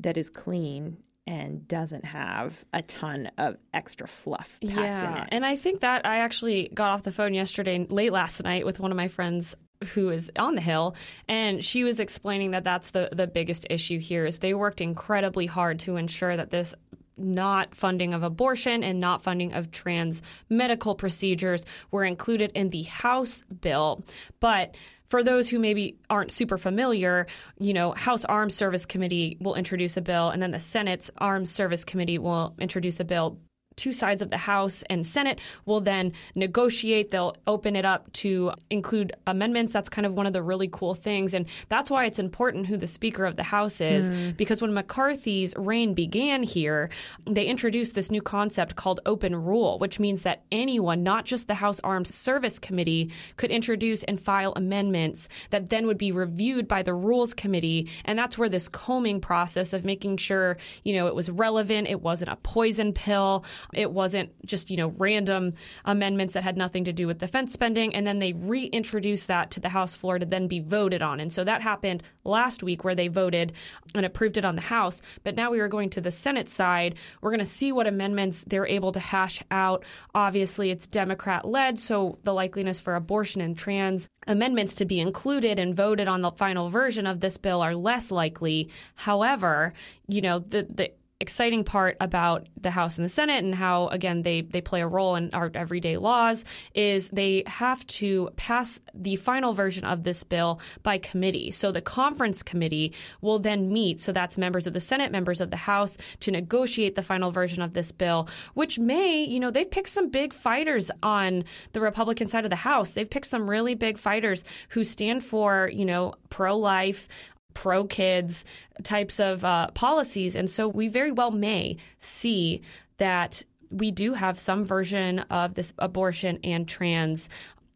that 0.00 0.16
is 0.16 0.28
clean 0.28 0.98
and 1.28 1.68
doesn't 1.68 2.06
have 2.06 2.54
a 2.72 2.80
ton 2.80 3.30
of 3.36 3.58
extra 3.74 4.08
fluff 4.08 4.58
packed 4.62 4.74
yeah. 4.74 5.12
in 5.12 5.22
it. 5.24 5.28
And 5.30 5.44
I 5.44 5.56
think 5.56 5.80
that 5.80 6.06
I 6.06 6.20
actually 6.20 6.70
got 6.72 6.88
off 6.90 7.02
the 7.02 7.12
phone 7.12 7.34
yesterday, 7.34 7.86
late 7.90 8.12
last 8.12 8.42
night, 8.42 8.64
with 8.64 8.80
one 8.80 8.90
of 8.90 8.96
my 8.96 9.08
friends 9.08 9.54
who 9.92 10.08
is 10.08 10.32
on 10.36 10.56
the 10.56 10.60
hill 10.60 10.96
and 11.28 11.64
she 11.64 11.84
was 11.84 12.00
explaining 12.00 12.50
that 12.50 12.64
that's 12.64 12.90
the 12.90 13.08
the 13.12 13.28
biggest 13.28 13.64
issue 13.70 14.00
here 14.00 14.26
is 14.26 14.40
they 14.40 14.52
worked 14.52 14.80
incredibly 14.80 15.46
hard 15.46 15.78
to 15.78 15.94
ensure 15.94 16.36
that 16.36 16.50
this 16.50 16.74
not 17.16 17.72
funding 17.76 18.12
of 18.12 18.24
abortion 18.24 18.82
and 18.82 18.98
not 18.98 19.22
funding 19.22 19.52
of 19.52 19.70
trans 19.70 20.20
medical 20.48 20.96
procedures 20.96 21.64
were 21.92 22.04
included 22.04 22.50
in 22.56 22.70
the 22.70 22.82
House 22.82 23.44
bill 23.60 24.02
but 24.40 24.74
for 25.08 25.22
those 25.22 25.48
who 25.48 25.58
maybe 25.58 25.96
aren't 26.10 26.30
super 26.30 26.58
familiar, 26.58 27.26
you 27.58 27.72
know, 27.72 27.92
House 27.92 28.24
Armed 28.24 28.52
Service 28.52 28.84
Committee 28.84 29.36
will 29.40 29.54
introduce 29.54 29.96
a 29.96 30.02
bill, 30.02 30.30
and 30.30 30.42
then 30.42 30.50
the 30.50 30.60
Senate's 30.60 31.10
Armed 31.18 31.48
Service 31.48 31.84
Committee 31.84 32.18
will 32.18 32.54
introduce 32.58 33.00
a 33.00 33.04
bill 33.04 33.38
two 33.78 33.92
sides 33.92 34.20
of 34.20 34.28
the 34.28 34.36
House 34.36 34.84
and 34.90 35.06
Senate 35.06 35.40
will 35.64 35.80
then 35.80 36.12
negotiate. 36.34 37.10
They'll 37.10 37.36
open 37.46 37.76
it 37.76 37.86
up 37.86 38.12
to 38.14 38.52
include 38.68 39.12
amendments. 39.26 39.72
That's 39.72 39.88
kind 39.88 40.04
of 40.04 40.12
one 40.12 40.26
of 40.26 40.32
the 40.34 40.42
really 40.42 40.68
cool 40.70 40.94
things. 40.94 41.32
And 41.32 41.46
that's 41.68 41.90
why 41.90 42.04
it's 42.04 42.18
important 42.18 42.66
who 42.66 42.76
the 42.76 42.86
Speaker 42.86 43.24
of 43.24 43.36
the 43.36 43.42
House 43.42 43.80
is, 43.80 44.10
mm. 44.10 44.36
because 44.36 44.60
when 44.60 44.74
McCarthy's 44.74 45.54
reign 45.56 45.94
began 45.94 46.42
here, 46.42 46.90
they 47.26 47.46
introduced 47.46 47.94
this 47.94 48.10
new 48.10 48.20
concept 48.20 48.76
called 48.76 49.00
open 49.06 49.34
rule, 49.34 49.78
which 49.78 50.00
means 50.00 50.22
that 50.22 50.42
anyone, 50.52 51.02
not 51.02 51.24
just 51.24 51.46
the 51.46 51.54
House 51.54 51.80
Armed 51.84 52.08
Service 52.08 52.58
Committee, 52.58 53.12
could 53.36 53.50
introduce 53.50 54.02
and 54.04 54.20
file 54.20 54.52
amendments 54.56 55.28
that 55.50 55.70
then 55.70 55.86
would 55.86 55.98
be 55.98 56.12
reviewed 56.12 56.66
by 56.66 56.82
the 56.82 56.94
Rules 56.94 57.32
Committee. 57.32 57.88
And 58.04 58.18
that's 58.18 58.36
where 58.36 58.48
this 58.48 58.68
combing 58.68 59.20
process 59.20 59.72
of 59.72 59.84
making 59.84 60.16
sure, 60.16 60.56
you 60.84 60.94
know, 60.94 61.06
it 61.06 61.14
was 61.14 61.30
relevant, 61.30 61.88
it 61.88 62.02
wasn't 62.02 62.30
a 62.30 62.36
poison 62.36 62.92
pill, 62.92 63.44
it 63.74 63.92
wasn't 63.92 64.30
just, 64.46 64.70
you 64.70 64.76
know, 64.76 64.88
random 64.98 65.54
amendments 65.84 66.34
that 66.34 66.42
had 66.42 66.56
nothing 66.56 66.84
to 66.84 66.92
do 66.92 67.06
with 67.06 67.18
defense 67.18 67.52
spending. 67.52 67.94
And 67.94 68.06
then 68.06 68.18
they 68.18 68.32
reintroduced 68.32 69.28
that 69.28 69.50
to 69.52 69.60
the 69.60 69.68
House 69.68 69.94
floor 69.94 70.18
to 70.18 70.26
then 70.26 70.48
be 70.48 70.60
voted 70.60 71.02
on. 71.02 71.20
And 71.20 71.32
so 71.32 71.44
that 71.44 71.62
happened 71.62 72.02
last 72.24 72.62
week 72.62 72.84
where 72.84 72.94
they 72.94 73.08
voted 73.08 73.52
and 73.94 74.06
approved 74.06 74.36
it 74.36 74.44
on 74.44 74.56
the 74.56 74.62
House. 74.62 75.02
But 75.24 75.36
now 75.36 75.50
we 75.50 75.60
are 75.60 75.68
going 75.68 75.90
to 75.90 76.00
the 76.00 76.10
Senate 76.10 76.48
side. 76.48 76.94
We're 77.20 77.30
going 77.30 77.38
to 77.40 77.46
see 77.46 77.72
what 77.72 77.86
amendments 77.86 78.44
they're 78.46 78.66
able 78.66 78.92
to 78.92 79.00
hash 79.00 79.42
out. 79.50 79.84
Obviously, 80.14 80.70
it's 80.70 80.86
Democrat 80.86 81.46
led, 81.46 81.78
so 81.78 82.18
the 82.24 82.32
likeliness 82.32 82.80
for 82.80 82.94
abortion 82.94 83.40
and 83.40 83.56
trans 83.56 84.08
amendments 84.26 84.74
to 84.76 84.84
be 84.84 85.00
included 85.00 85.58
and 85.58 85.74
voted 85.74 86.06
on 86.08 86.20
the 86.20 86.30
final 86.32 86.68
version 86.68 87.06
of 87.06 87.20
this 87.20 87.36
bill 87.36 87.62
are 87.62 87.74
less 87.74 88.10
likely. 88.10 88.68
However, 88.94 89.72
you 90.06 90.20
know, 90.20 90.38
the, 90.38 90.66
the 90.68 90.92
exciting 91.20 91.64
part 91.64 91.96
about 92.00 92.46
the 92.60 92.70
House 92.70 92.96
and 92.96 93.04
the 93.04 93.08
Senate 93.08 93.42
and 93.42 93.52
how 93.52 93.88
again 93.88 94.22
they 94.22 94.42
they 94.42 94.60
play 94.60 94.82
a 94.82 94.86
role 94.86 95.16
in 95.16 95.30
our 95.32 95.50
everyday 95.52 95.96
laws 95.96 96.44
is 96.74 97.08
they 97.08 97.42
have 97.46 97.84
to 97.88 98.30
pass 98.36 98.78
the 98.94 99.16
final 99.16 99.52
version 99.52 99.84
of 99.84 100.04
this 100.04 100.22
bill 100.22 100.60
by 100.84 100.96
committee. 100.96 101.50
So 101.50 101.72
the 101.72 101.80
conference 101.80 102.44
committee 102.44 102.92
will 103.20 103.40
then 103.40 103.72
meet 103.72 104.00
so 104.00 104.12
that's 104.12 104.38
members 104.38 104.68
of 104.68 104.74
the 104.74 104.80
Senate, 104.80 105.10
members 105.10 105.40
of 105.40 105.50
the 105.50 105.56
House 105.56 105.98
to 106.20 106.30
negotiate 106.30 106.94
the 106.94 107.02
final 107.02 107.32
version 107.32 107.62
of 107.62 107.72
this 107.72 107.90
bill, 107.90 108.28
which 108.54 108.78
may, 108.78 109.24
you 109.24 109.40
know, 109.40 109.50
they've 109.50 109.68
picked 109.68 109.88
some 109.88 110.10
big 110.10 110.32
fighters 110.32 110.88
on 111.02 111.42
the 111.72 111.80
Republican 111.80 112.28
side 112.28 112.44
of 112.44 112.50
the 112.50 112.56
House. 112.56 112.92
They've 112.92 113.10
picked 113.10 113.26
some 113.26 113.50
really 113.50 113.74
big 113.74 113.98
fighters 113.98 114.44
who 114.68 114.84
stand 114.84 115.24
for, 115.24 115.68
you 115.72 115.84
know, 115.84 116.14
pro-life, 116.30 117.08
pro 117.58 117.84
kids 117.84 118.44
types 118.84 119.18
of 119.18 119.44
uh, 119.44 119.68
policies. 119.72 120.36
And 120.36 120.48
so 120.48 120.68
we 120.68 120.86
very 120.86 121.10
well 121.10 121.32
may 121.32 121.76
see 121.98 122.62
that 122.98 123.42
we 123.70 123.90
do 123.90 124.14
have 124.14 124.38
some 124.38 124.64
version 124.64 125.18
of 125.30 125.54
this 125.54 125.72
abortion 125.78 126.38
and 126.44 126.68
trans 126.68 127.28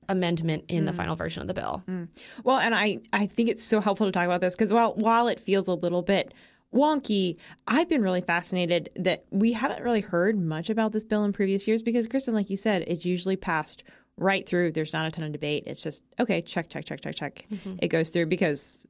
amendment 0.08 0.65
in 0.69 0.84
mm. 0.84 0.86
the 0.86 0.93
final 0.93 1.17
version 1.17 1.43
of 1.43 1.48
the 1.48 1.55
bill. 1.55 1.82
Mm. 1.89 2.06
Well, 2.44 2.58
and 2.58 2.77
I, 2.77 2.98
I 3.12 3.27
think 3.27 3.48
it's 3.48 3.65
so 3.65 3.81
helpful 3.81 4.06
to 4.06 4.12
talk 4.12 4.24
about 4.24 4.41
this 4.41 4.55
because 4.55 4.72
while, 4.72 4.94
while 4.94 5.27
it 5.27 5.41
feels 5.41 5.67
a 5.67 5.74
little 5.74 6.03
bit 6.03 6.32
wonky, 6.72 7.36
I've 7.67 7.89
been 7.89 8.03
really 8.03 8.20
fascinated 8.20 8.89
that 8.94 9.24
we 9.31 9.53
haven't 9.53 9.82
really 9.82 10.01
heard 10.01 10.39
much 10.39 10.70
about 10.70 10.93
this 10.93 11.03
bill 11.03 11.24
in 11.24 11.32
previous 11.32 11.67
years 11.67 11.82
because, 11.82 12.06
Kristen, 12.06 12.34
like 12.34 12.51
you 12.51 12.56
said, 12.56 12.84
it's 12.86 13.05
usually 13.05 13.36
passed 13.36 13.82
right 14.16 14.46
through. 14.48 14.72
There's 14.72 14.92
not 14.92 15.06
a 15.06 15.10
ton 15.10 15.24
of 15.24 15.32
debate. 15.32 15.64
It's 15.66 15.81
just, 15.81 16.02
okay, 16.20 16.42
check, 16.42 16.69
check, 16.69 16.84
check, 16.84 17.00
check, 17.00 17.14
check. 17.14 17.46
Mm-hmm. 17.50 17.76
It 17.82 17.88
goes 17.88 18.10
through 18.10 18.26
because 18.26 18.86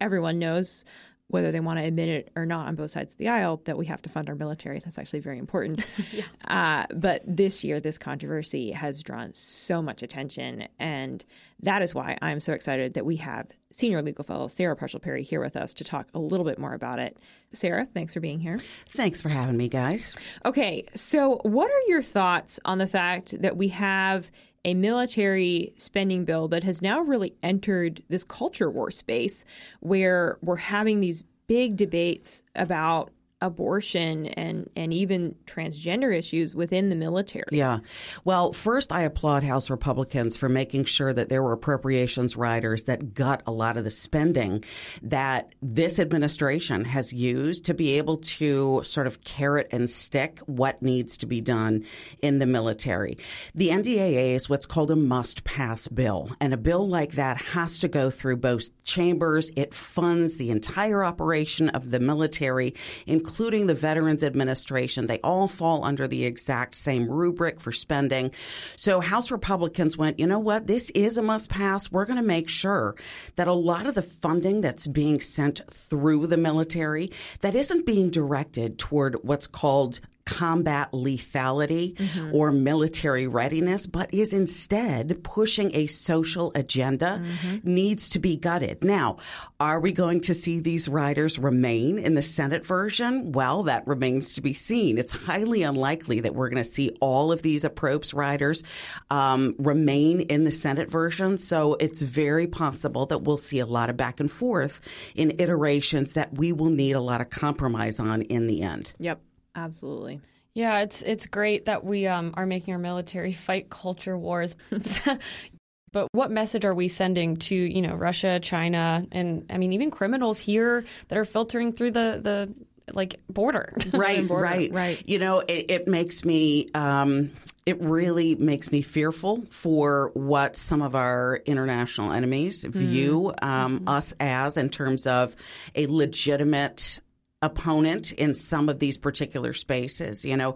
everyone 0.00 0.38
knows 0.38 0.84
whether 1.28 1.50
they 1.50 1.60
want 1.60 1.78
to 1.78 1.84
admit 1.84 2.08
it 2.08 2.30
or 2.36 2.44
not 2.44 2.68
on 2.68 2.74
both 2.74 2.90
sides 2.90 3.12
of 3.12 3.18
the 3.18 3.28
aisle 3.28 3.60
that 3.64 3.78
we 3.78 3.86
have 3.86 4.02
to 4.02 4.10
fund 4.10 4.28
our 4.28 4.34
military. 4.34 4.80
That's 4.84 4.98
actually 4.98 5.20
very 5.20 5.38
important. 5.38 5.84
yeah. 6.12 6.24
uh, 6.46 6.86
but 6.94 7.22
this 7.26 7.64
year, 7.64 7.80
this 7.80 7.96
controversy 7.96 8.72
has 8.72 9.02
drawn 9.02 9.32
so 9.32 9.80
much 9.80 10.02
attention. 10.02 10.68
And 10.78 11.24
that 11.62 11.82
is 11.82 11.94
why 11.94 12.18
I'm 12.20 12.40
so 12.40 12.52
excited 12.52 12.94
that 12.94 13.06
we 13.06 13.16
have 13.16 13.46
senior 13.72 14.02
legal 14.02 14.24
fellow 14.24 14.48
Sarah 14.48 14.76
Parshall 14.76 15.00
Perry 15.00 15.22
here 15.22 15.40
with 15.40 15.56
us 15.56 15.72
to 15.74 15.84
talk 15.84 16.06
a 16.14 16.18
little 16.18 16.44
bit 16.44 16.58
more 16.58 16.74
about 16.74 16.98
it. 16.98 17.16
Sarah, 17.52 17.88
thanks 17.94 18.12
for 18.12 18.20
being 18.20 18.38
here. 18.38 18.58
Thanks 18.90 19.22
for 19.22 19.30
having 19.30 19.56
me, 19.56 19.68
guys. 19.68 20.14
Okay, 20.44 20.84
so 20.94 21.40
what 21.42 21.70
are 21.70 21.88
your 21.88 22.02
thoughts 22.02 22.60
on 22.64 22.78
the 22.78 22.86
fact 22.86 23.40
that 23.40 23.56
we 23.56 23.68
have 23.68 24.30
a 24.64 24.74
military 24.74 25.72
spending 25.76 26.24
bill 26.24 26.48
that 26.48 26.64
has 26.64 26.80
now 26.80 27.00
really 27.00 27.34
entered 27.42 28.02
this 28.08 28.24
culture 28.24 28.70
war 28.70 28.90
space 28.90 29.44
where 29.80 30.38
we're 30.42 30.56
having 30.56 31.00
these 31.00 31.24
big 31.46 31.76
debates 31.76 32.42
about 32.54 33.10
abortion 33.44 34.26
and 34.26 34.70
and 34.74 34.92
even 34.92 35.34
transgender 35.46 36.16
issues 36.16 36.54
within 36.54 36.88
the 36.88 36.96
military. 36.96 37.44
Yeah. 37.50 37.80
Well, 38.24 38.52
first 38.52 38.92
I 38.92 39.02
applaud 39.02 39.42
House 39.42 39.68
Republicans 39.70 40.36
for 40.36 40.48
making 40.48 40.86
sure 40.86 41.12
that 41.12 41.28
there 41.28 41.42
were 41.42 41.52
appropriations 41.52 42.36
riders 42.36 42.84
that 42.84 43.14
got 43.14 43.42
a 43.46 43.52
lot 43.52 43.76
of 43.76 43.84
the 43.84 43.90
spending 43.90 44.64
that 45.02 45.54
this 45.60 45.98
administration 45.98 46.84
has 46.84 47.12
used 47.12 47.66
to 47.66 47.74
be 47.74 47.98
able 47.98 48.16
to 48.16 48.80
sort 48.84 49.06
of 49.06 49.22
carrot 49.24 49.68
and 49.70 49.90
stick 49.90 50.40
what 50.46 50.80
needs 50.82 51.18
to 51.18 51.26
be 51.26 51.40
done 51.40 51.84
in 52.22 52.38
the 52.38 52.46
military. 52.46 53.18
The 53.54 53.68
NDAA 53.68 54.34
is 54.34 54.48
what's 54.48 54.66
called 54.66 54.90
a 54.90 54.96
must 54.96 55.44
pass 55.44 55.88
bill, 55.88 56.30
and 56.40 56.54
a 56.54 56.56
bill 56.56 56.88
like 56.88 57.12
that 57.12 57.36
has 57.36 57.78
to 57.80 57.88
go 57.88 58.10
through 58.10 58.38
both 58.38 58.68
chambers. 58.84 59.50
It 59.56 59.74
funds 59.74 60.36
the 60.36 60.50
entire 60.50 61.04
operation 61.04 61.68
of 61.70 61.90
the 61.90 62.00
military, 62.00 62.74
including 63.06 63.33
including 63.34 63.66
the 63.66 63.74
Veterans 63.74 64.22
Administration. 64.22 65.06
They 65.06 65.18
all 65.24 65.48
fall 65.48 65.84
under 65.84 66.06
the 66.06 66.24
exact 66.24 66.76
same 66.76 67.10
rubric 67.10 67.58
for 67.58 67.72
spending. 67.72 68.30
So 68.76 69.00
House 69.00 69.32
Republicans 69.32 69.96
went, 69.96 70.20
you 70.20 70.26
know 70.28 70.38
what? 70.38 70.68
This 70.68 70.88
is 70.90 71.18
a 71.18 71.22
must 71.22 71.50
pass. 71.50 71.90
We're 71.90 72.04
going 72.04 72.20
to 72.20 72.22
make 72.22 72.48
sure 72.48 72.94
that 73.34 73.48
a 73.48 73.52
lot 73.52 73.88
of 73.88 73.96
the 73.96 74.02
funding 74.02 74.60
that's 74.60 74.86
being 74.86 75.20
sent 75.20 75.62
through 75.68 76.28
the 76.28 76.36
military 76.36 77.10
that 77.40 77.56
isn't 77.56 77.86
being 77.86 78.08
directed 78.08 78.78
toward 78.78 79.16
what's 79.24 79.48
called 79.48 79.98
combat 80.26 80.90
lethality 80.92 81.96
mm-hmm. 81.96 82.34
or 82.34 82.52
military 82.52 83.26
readiness, 83.26 83.86
but 83.86 84.12
is 84.12 84.32
instead 84.32 85.22
pushing 85.22 85.74
a 85.74 85.86
social 85.86 86.52
agenda 86.54 87.22
mm-hmm. 87.22 87.58
needs 87.62 88.08
to 88.10 88.18
be 88.18 88.36
gutted. 88.36 88.82
Now, 88.82 89.18
are 89.60 89.80
we 89.80 89.92
going 89.92 90.20
to 90.22 90.34
see 90.34 90.60
these 90.60 90.88
riders 90.88 91.38
remain 91.38 91.98
in 91.98 92.14
the 92.14 92.22
Senate 92.22 92.64
version? 92.64 93.32
Well, 93.32 93.64
that 93.64 93.86
remains 93.86 94.34
to 94.34 94.40
be 94.40 94.54
seen. 94.54 94.98
It's 94.98 95.12
highly 95.12 95.62
unlikely 95.62 96.20
that 96.20 96.34
we're 96.34 96.48
going 96.48 96.62
to 96.62 96.68
see 96.68 96.96
all 97.00 97.32
of 97.32 97.42
these 97.42 97.64
approps 97.64 98.14
riders 98.14 98.62
um, 99.10 99.54
remain 99.58 100.20
in 100.20 100.44
the 100.44 100.52
Senate 100.52 100.90
version. 100.90 101.38
So 101.38 101.76
it's 101.80 102.02
very 102.02 102.46
possible 102.46 103.06
that 103.06 103.22
we'll 103.22 103.36
see 103.36 103.58
a 103.58 103.66
lot 103.66 103.90
of 103.90 103.96
back 103.96 104.20
and 104.20 104.30
forth 104.30 104.80
in 105.14 105.38
iterations 105.38 106.12
that 106.14 106.34
we 106.34 106.52
will 106.52 106.70
need 106.70 106.92
a 106.92 107.00
lot 107.00 107.20
of 107.20 107.30
compromise 107.30 108.00
on 108.00 108.22
in 108.22 108.46
the 108.46 108.62
end. 108.62 108.92
Yep. 108.98 109.20
Absolutely. 109.54 110.20
Yeah, 110.54 110.80
it's 110.80 111.02
it's 111.02 111.26
great 111.26 111.66
that 111.66 111.84
we 111.84 112.06
um, 112.06 112.32
are 112.36 112.46
making 112.46 112.74
our 112.74 112.80
military 112.80 113.32
fight 113.46 113.70
culture 113.70 114.16
wars. 114.16 114.56
but 115.92 116.08
what 116.12 116.30
message 116.30 116.64
are 116.64 116.74
we 116.74 116.88
sending 116.88 117.36
to 117.36 117.54
you 117.54 117.82
know 117.82 117.94
Russia, 117.94 118.40
China, 118.40 119.04
and 119.12 119.46
I 119.50 119.58
mean 119.58 119.72
even 119.72 119.90
criminals 119.90 120.38
here 120.38 120.84
that 121.08 121.18
are 121.18 121.24
filtering 121.24 121.72
through 121.72 121.90
the 121.92 122.20
the 122.22 122.54
like 122.94 123.20
border? 123.28 123.76
Right, 123.92 124.26
border. 124.26 124.44
right, 124.44 124.72
right. 124.72 125.02
You 125.08 125.18
know, 125.18 125.40
it, 125.40 125.70
it 125.70 125.88
makes 125.88 126.24
me. 126.24 126.68
Um, 126.74 127.32
it 127.66 127.80
really 127.80 128.34
makes 128.34 128.70
me 128.70 128.82
fearful 128.82 129.42
for 129.48 130.10
what 130.12 130.54
some 130.54 130.82
of 130.82 130.94
our 130.94 131.40
international 131.46 132.12
enemies 132.12 132.62
view 132.62 133.32
mm. 133.40 133.42
um, 133.42 133.78
mm-hmm. 133.78 133.88
us 133.88 134.12
as 134.20 134.58
in 134.58 134.68
terms 134.68 135.06
of 135.06 135.34
a 135.74 135.86
legitimate 135.86 137.00
opponent 137.44 138.12
in 138.12 138.34
some 138.34 138.68
of 138.68 138.78
these 138.78 138.98
particular 138.98 139.52
spaces. 139.52 140.24
You 140.24 140.36
know, 140.36 140.54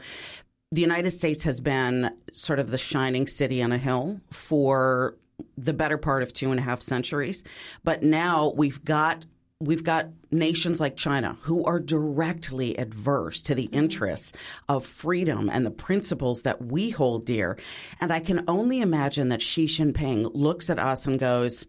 the 0.73 0.81
United 0.81 1.11
States 1.11 1.45
has 1.45 1.61
been 1.61 2.11
sort 2.33 2.59
of 2.59 2.71
the 2.71 2.79
shining 2.79 3.27
city 3.27 3.63
on 3.63 3.73
a 3.73 3.79
hill 3.79 4.21
for 4.31 5.17
the 5.57 5.73
better 5.73 5.99
part 5.99 6.23
of 6.23 6.33
two 6.33 6.51
and 6.51 6.59
a 6.59 6.63
half 6.63 6.83
centuries. 6.83 7.45
But 7.85 8.03
now 8.03 8.53
we've 8.57 8.85
got 8.85 9.25
we've 9.61 9.83
got 9.83 10.07
nations 10.31 10.81
like 10.81 10.97
China 10.97 11.37
who 11.43 11.65
are 11.65 11.81
directly 11.81 12.79
adverse 12.79 13.43
to 13.43 13.55
the 13.55 13.67
mm-hmm. 13.67 13.75
interests 13.75 14.33
of 14.69 14.87
freedom 14.87 15.51
and 15.53 15.67
the 15.67 15.71
principles 15.71 16.43
that 16.43 16.65
we 16.65 16.91
hold 16.91 17.27
dear. 17.27 17.59
And 18.01 18.13
I 18.13 18.21
can 18.21 18.45
only 18.47 18.81
imagine 18.81 19.31
that 19.31 19.43
Xi 19.43 19.67
Jinping 19.67 20.31
looks 20.33 20.71
at 20.71 20.79
us 20.79 21.07
and 21.07 21.19
goes, 21.19 21.67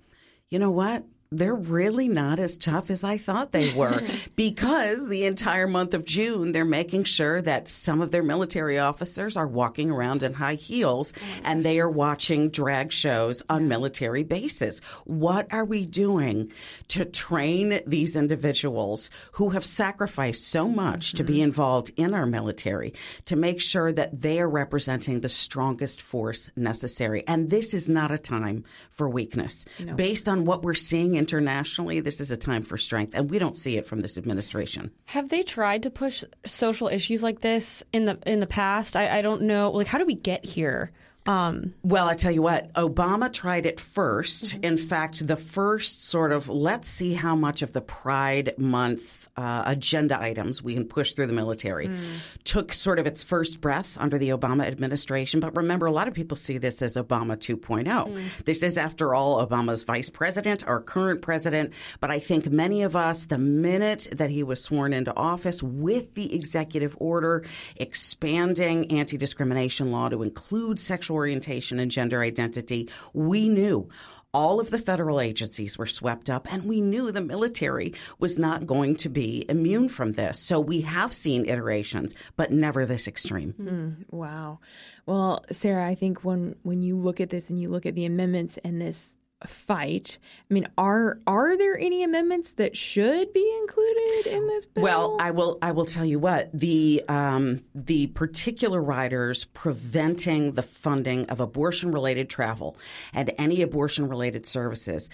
you 0.50 0.60
know 0.60 0.72
what? 0.72 1.04
They're 1.32 1.54
really 1.54 2.08
not 2.08 2.40
as 2.40 2.58
tough 2.58 2.90
as 2.90 3.04
I 3.04 3.20
thought 3.20 3.52
they 3.52 3.72
were 3.72 4.02
because 4.36 5.08
the 5.08 5.26
entire 5.26 5.68
month 5.68 5.94
of 5.94 6.04
June, 6.04 6.54
they're 6.54 6.66
making 6.66 7.04
sure 7.04 7.40
that 7.44 7.70
some 7.70 8.02
of 8.02 8.10
their 8.10 8.24
military 8.24 8.80
officers 8.80 9.38
are 9.38 9.46
walking 9.46 9.92
around 9.92 10.24
in 10.24 10.34
high 10.34 10.56
heels 10.56 11.14
oh 11.16 11.42
and 11.44 11.64
they 11.64 11.80
are 11.80 11.90
watching 11.90 12.50
drag 12.50 12.92
shows 12.92 13.44
on 13.48 13.68
military 13.68 14.24
bases. 14.24 14.80
What 15.06 15.54
are 15.54 15.66
we 15.66 15.86
doing 15.86 16.52
to 16.90 17.06
train 17.06 17.80
these 17.86 18.16
individuals 18.16 19.12
who 19.34 19.50
have 19.50 19.64
sacrificed 19.64 20.48
so 20.48 20.68
much 20.68 21.10
mm-hmm. 21.10 21.18
to 21.18 21.24
be 21.24 21.34
mm-hmm. 21.34 21.44
involved 21.44 21.92
in 21.96 22.16
our 22.16 22.26
military 22.26 22.96
to 23.26 23.36
make 23.36 23.62
sure 23.62 23.92
that 23.92 24.20
they 24.20 24.40
are 24.40 24.50
representing 24.50 25.22
the 25.22 25.30
strongest 25.30 26.02
force 26.02 26.50
necessary? 26.56 27.24
And 27.28 27.52
this 27.52 27.76
is 27.76 27.88
not 27.88 28.10
a 28.10 28.18
time 28.18 28.64
for 28.90 29.08
weakness. 29.08 29.66
No. 29.78 29.94
Based 29.94 30.28
on 30.28 30.46
what 30.46 30.64
we're 30.64 30.74
seeing 30.74 31.19
internationally, 31.20 32.00
this 32.00 32.20
is 32.20 32.32
a 32.32 32.38
time 32.38 32.64
for 32.64 32.78
strength, 32.78 33.14
and 33.14 33.30
we 33.30 33.38
don't 33.38 33.56
see 33.58 33.78
it 33.78 33.86
from 33.86 34.00
this 34.00 34.18
administration. 34.18 34.90
Have 35.06 35.30
they 35.30 35.44
tried 35.44 35.84
to 35.84 35.92
push 35.92 36.24
social 36.46 36.88
issues 36.88 37.22
like 37.22 37.42
this 37.42 37.84
in 37.94 38.06
the 38.06 38.18
in 38.26 38.40
the 38.40 38.48
past? 38.48 38.96
I, 38.96 39.20
I 39.20 39.22
don't 39.22 39.44
know. 39.44 39.70
Like, 39.72 39.88
how 39.88 39.98
do 40.00 40.06
we 40.06 40.16
get 40.16 40.44
here? 40.46 40.92
Um, 41.30 41.76
well, 41.84 42.10
I 42.10 42.16
tell 42.16 42.32
you 42.32 42.42
what, 42.42 42.74
Obama 42.74 43.32
tried 43.32 43.68
it 43.68 43.78
1st 43.78 44.44
mm-hmm. 44.46 44.64
In 44.64 44.78
fact, 44.80 45.28
the 45.28 45.38
first 45.38 46.08
sort 46.08 46.32
of 46.32 46.50
let's 46.50 46.90
see 46.90 47.14
how 47.14 47.36
much 47.36 47.62
of 47.62 47.72
the 47.72 47.82
Pride 47.82 48.56
Month 48.58 49.30
uh, 49.38 49.62
agenda 49.68 50.20
items 50.20 50.64
we 50.64 50.74
can 50.74 50.86
push 50.86 51.14
through 51.14 51.28
the 51.28 51.34
military 51.34 51.88
mm. 51.88 52.18
took 52.46 52.74
sort 52.74 52.98
of 52.98 53.06
its 53.06 53.22
first 53.22 53.62
breath 53.62 53.96
under 53.98 54.18
the 54.18 54.30
Obama 54.30 54.66
administration. 54.66 55.40
But 55.40 55.56
remember, 55.56 55.86
a 55.86 55.92
lot 55.92 56.08
of 56.08 56.16
people 56.16 56.36
see 56.36 56.58
this 56.58 56.82
as 56.82 56.96
Obama 56.96 57.38
2.0. 57.38 57.86
Mm. 57.86 58.46
This 58.46 58.64
is, 58.64 58.76
after 58.78 59.14
all, 59.14 59.46
Obama's 59.46 59.84
vice 59.84 60.10
president, 60.10 60.68
our 60.68 60.82
current 60.82 61.22
president. 61.22 61.74
But 62.00 62.10
I 62.10 62.18
think 62.18 62.50
many 62.52 62.82
of 62.82 62.96
us, 62.96 63.28
the 63.28 63.38
minute 63.38 64.08
that 64.12 64.32
he 64.32 64.42
was 64.42 64.64
sworn 64.64 64.94
into 64.94 65.16
office 65.16 65.62
with 65.62 66.16
the 66.16 66.34
executive 66.34 66.98
order 67.00 67.46
expanding 67.76 68.92
anti 68.92 69.16
discrimination 69.16 69.92
law 69.92 70.10
to 70.10 70.24
include 70.24 70.80
sexual 70.80 71.19
orientation 71.20 71.80
and 71.80 71.92
gender 71.92 72.22
identity, 72.24 72.90
we 73.14 73.50
knew 73.50 73.90
all 74.34 74.60
of 74.60 74.70
the 74.70 74.80
federal 74.80 75.20
agencies 75.20 75.78
were 75.78 75.88
swept 75.88 76.30
up, 76.30 76.52
and 76.52 76.66
we 76.66 76.82
knew 76.82 77.12
the 77.12 77.22
military 77.22 77.94
was 78.20 78.38
not 78.38 78.68
going 78.68 78.96
to 78.98 79.10
be 79.10 79.46
immune 79.50 79.90
from 79.90 80.14
this. 80.14 80.40
So 80.40 80.60
we 80.60 80.82
have 80.82 81.12
seen 81.14 81.50
iterations, 81.50 82.14
but 82.36 82.52
never 82.52 82.86
this 82.86 83.08
extreme. 83.08 83.54
Mm, 83.60 83.96
wow. 84.12 84.60
Well, 85.06 85.44
Sarah, 85.52 85.88
I 85.88 85.96
think 85.96 86.24
when 86.24 86.56
when 86.62 86.82
you 86.84 86.96
look 86.96 87.20
at 87.20 87.32
this 87.32 87.50
and 87.50 87.60
you 87.60 87.70
look 87.70 87.86
at 87.86 87.96
the 87.96 88.06
amendments 88.06 88.60
and 88.64 88.80
this 88.80 89.16
fight. 89.48 90.18
I 90.50 90.54
mean, 90.54 90.68
are 90.78 91.20
are 91.26 91.58
there 91.58 91.78
any 91.78 92.04
amendments 92.04 92.54
that 92.54 92.76
should 92.76 93.32
be 93.34 93.58
included 93.62 94.28
in 94.28 94.48
this 94.48 94.66
bill? 94.66 94.84
Well, 94.84 95.18
I 95.20 95.32
will 95.32 95.58
I 95.62 95.72
will 95.72 95.86
tell 95.86 96.06
you 96.06 96.20
what 96.20 96.50
the 96.54 97.04
um, 97.08 97.62
the 97.74 98.08
particular 98.08 98.82
riders 98.82 99.46
preventing 99.46 100.54
the 100.54 100.62
funding 100.62 101.26
of 101.30 101.40
abortion 101.40 101.92
related 101.92 102.30
travel 102.30 102.78
and 103.14 103.32
any 103.38 103.62
abortion 103.62 104.10
related 104.10 104.46
services 104.46 105.10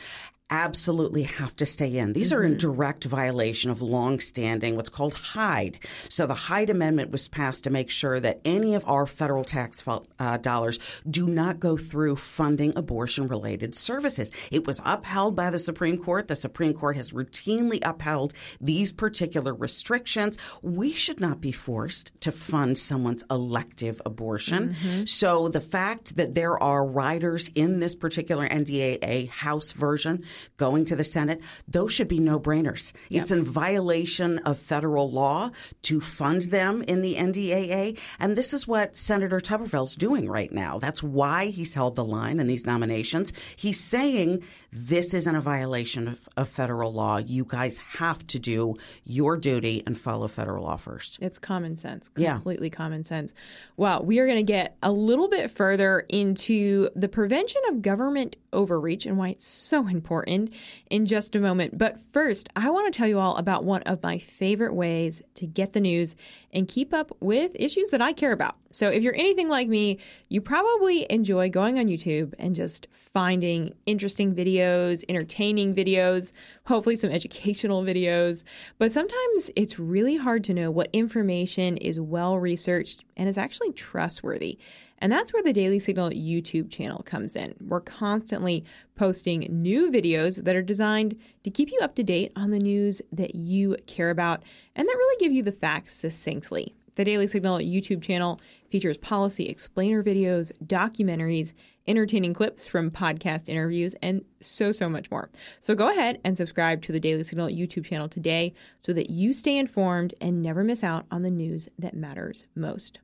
absolutely 0.50 1.24
have 1.24 1.56
to 1.56 1.66
stay 1.66 1.98
in. 1.98 2.14
These 2.14 2.30
mm-hmm. 2.30 2.40
are 2.40 2.44
in 2.44 2.52
mm-hmm. 2.52 2.60
direct 2.60 3.04
violation 3.06 3.72
of 3.72 3.82
longstanding 3.82 4.76
what's 4.76 4.90
called 4.90 5.16
Hyde. 5.16 5.80
So 6.08 6.28
the 6.28 6.36
Hyde 6.36 6.70
Amendment 6.70 7.12
was 7.12 7.28
passed 7.28 7.64
to 7.64 7.72
make 7.72 7.90
sure 7.90 8.20
that 8.20 8.42
any 8.46 8.76
of 8.76 8.88
our 8.88 9.08
federal 9.08 9.44
tax 9.44 9.84
uh, 10.20 10.38
dollars 10.38 10.78
do 11.10 11.28
not 11.28 11.60
go 11.60 11.78
through 11.78 12.18
funding 12.18 12.74
abortion 12.76 13.28
related 13.28 13.74
services. 13.74 14.32
It 14.52 14.68
was 14.68 14.82
upheld 14.86 15.36
by 15.36 15.50
the 15.50 15.58
Supreme 15.58 15.98
Court. 15.98 16.28
The 16.28 16.36
Supreme 16.36 16.74
Court 16.74 16.96
has 16.96 17.12
routinely 17.12 17.80
upheld 17.82 18.34
these 18.62 18.92
particular 18.92 19.54
restrictions. 19.54 20.38
We 20.62 20.92
should 20.92 21.20
not 21.20 21.42
be 21.42 21.52
forced 21.52 22.12
to 22.22 22.32
fund 22.32 22.78
someone's 22.78 23.24
elective 23.32 24.00
abortion. 24.06 24.70
Mm-hmm. 24.70 25.06
So 25.06 25.48
the 25.48 25.62
fact 25.62 26.18
that 26.18 26.36
there 26.36 26.62
are 26.62 26.86
riders 26.86 27.50
in 27.56 27.80
this 27.80 27.96
particular 27.96 28.48
NDAA 28.48 29.30
House 29.30 29.72
version 29.72 30.24
going 30.58 30.86
to 30.86 30.96
the 30.96 31.04
Senate, 31.04 31.42
those 31.68 31.94
should 31.94 32.08
be 32.08 32.20
no 32.20 32.40
brainers. 32.40 32.94
Yep. 33.10 33.22
It's 33.22 33.32
in 33.32 33.44
violation 33.44 34.40
of 34.40 34.58
federal 34.58 35.10
law 35.10 35.52
to 35.84 36.02
fund 36.02 36.44
them 36.44 36.82
in 36.84 37.02
the 37.02 37.16
NDAA. 37.16 37.98
And 38.20 38.36
this 38.36 38.54
is 38.54 38.68
what 38.68 38.98
Senator 38.98 39.40
Tuberville's 39.40 39.96
doing 39.96 40.30
right 40.30 40.52
now. 40.52 40.80
That's 40.80 41.04
why 41.04 41.48
he's 41.48 41.74
held 41.74 41.96
the 41.96 42.06
line 42.06 42.40
in 42.40 42.48
these 42.48 42.66
nominations. 42.66 43.34
He's 43.56 43.80
saying 43.80 44.44
this 44.76 45.14
isn't 45.14 45.36
a 45.36 45.40
violation 45.40 46.10
of, 46.10 46.28
of 46.36 46.50
federal 46.50 46.92
law. 46.92 47.18
You 47.18 47.46
guys 47.48 47.78
have 47.78 48.28
to 48.28 48.38
do 48.38 48.76
your 49.06 49.38
duty 49.38 49.82
and 49.88 49.98
follow 49.98 50.28
federal 50.28 50.66
law 50.66 50.76
first. 50.76 51.18
It's 51.22 51.40
common 51.40 51.78
sense, 51.78 52.10
completely 52.10 52.68
yeah. 52.68 52.76
common 52.76 53.06
sense. 53.06 53.34
Well, 53.78 54.04
we 54.04 54.20
are 54.20 54.26
going 54.26 54.46
to 54.46 54.52
get 54.52 54.76
a 54.84 54.92
little 54.92 55.30
bit 55.30 55.50
further 55.50 56.02
into 56.10 56.90
the 56.94 57.08
prevention 57.08 57.62
of 57.70 57.82
government 57.82 58.36
overreach 58.52 59.06
and 59.06 59.18
why 59.18 59.30
it's 59.30 59.48
so 59.48 59.88
important 59.88 60.52
in 60.90 61.06
just 61.06 61.38
a 61.38 61.40
moment. 61.40 61.78
But 61.78 61.98
first, 62.12 62.50
I 62.58 62.70
want 62.70 62.92
to 62.92 62.98
tell 62.98 63.08
you 63.08 63.18
all 63.18 63.38
about 63.38 63.64
one 63.64 63.84
of 63.84 64.04
my 64.04 64.18
favorite 64.18 64.74
ways 64.74 65.22
to 65.36 65.48
get 65.48 65.72
the 65.72 65.80
news 65.80 66.16
and 66.52 66.68
keep 66.68 66.94
up 66.94 67.16
with 67.22 67.52
issues 67.56 67.90
that 67.92 68.02
I 68.02 68.12
care 68.12 68.34
about 68.34 68.58
So 68.76 68.90
if 68.90 69.04
you're 69.04 69.16
anything 69.16 69.48
like 69.48 69.70
me, 69.70 70.00
you 70.28 70.42
probably 70.42 71.10
enjoy 71.10 71.50
going 71.50 71.80
on 71.80 71.86
YouTube 71.86 72.34
and 72.38 72.54
just 72.54 72.90
finding 73.14 73.74
interesting 73.86 74.36
videos, 74.36 75.02
entertaining 75.08 75.74
videos, 75.74 76.34
hopefully 76.66 76.98
some 76.98 77.10
educational 77.20 77.84
videos. 77.84 78.44
But 78.78 78.92
sometimes 78.92 79.50
it's 79.56 79.80
really 79.80 80.18
hard 80.18 80.44
to 80.44 80.54
know 80.54 80.72
what 80.72 80.90
information 80.92 81.78
is 81.78 82.02
well 82.02 82.38
researched 82.38 83.06
and 83.16 83.30
is 83.30 83.38
actually 83.38 83.72
trustworthy. 83.72 84.58
And 85.00 85.10
that's 85.10 85.32
where 85.32 85.44
the 85.44 85.54
Daily 85.54 85.80
Signal 85.80 86.10
YouTube 86.10 86.70
channel 86.70 87.02
comes 87.02 87.38
in. 87.38 87.56
We're 87.62 87.80
constantly 87.80 88.66
posting 88.98 89.48
new 89.50 89.90
videos 89.90 90.44
that 90.44 90.56
are 90.58 90.62
designed 90.62 91.18
to 91.46 91.50
keep 91.50 91.72
you 91.72 91.80
up 91.82 91.96
to 91.96 92.04
date 92.04 92.34
on 92.36 92.52
the 92.52 92.60
news 92.60 93.02
that 93.14 93.36
you 93.36 93.78
care 93.88 94.10
about 94.10 94.44
and 94.76 94.86
that 94.86 94.98
really 94.98 95.18
give 95.22 95.32
you 95.32 95.44
the 95.44 95.54
facts 95.54 95.96
succinctly. 95.96 96.76
The 96.96 97.04
Daily 97.04 97.28
Signal 97.28 97.58
YouTube 97.58 98.02
channel 98.02 98.40
features 98.76 98.98
policy 98.98 99.48
explainer 99.48 100.04
videos, 100.04 100.52
documentaries, 100.66 101.54
entertaining 101.88 102.34
clips 102.34 102.68
from 102.68 102.92
podcast 102.92 103.48
interviews, 103.48 103.96
and 104.02 104.22
so, 104.42 104.74
so 104.74 104.90
much 104.90 105.10
more. 105.10 105.30
So 105.62 105.76
go 105.76 105.90
ahead 105.90 106.20
and 106.26 106.36
subscribe 106.36 106.82
to 106.82 106.92
the 106.92 107.00
Daily 107.00 107.24
Signal 107.24 107.48
YouTube 107.48 107.86
channel 107.86 108.10
today 108.10 108.54
so 108.82 108.92
that 108.92 109.10
you 109.10 109.32
stay 109.32 109.58
informed 109.58 110.14
and 110.20 110.42
never 110.42 110.62
miss 110.62 110.84
out 110.84 111.06
on 111.10 111.22
the 111.22 111.30
news 111.30 111.70
that 111.80 111.96
matters 111.96 112.44
most. 112.54 113.00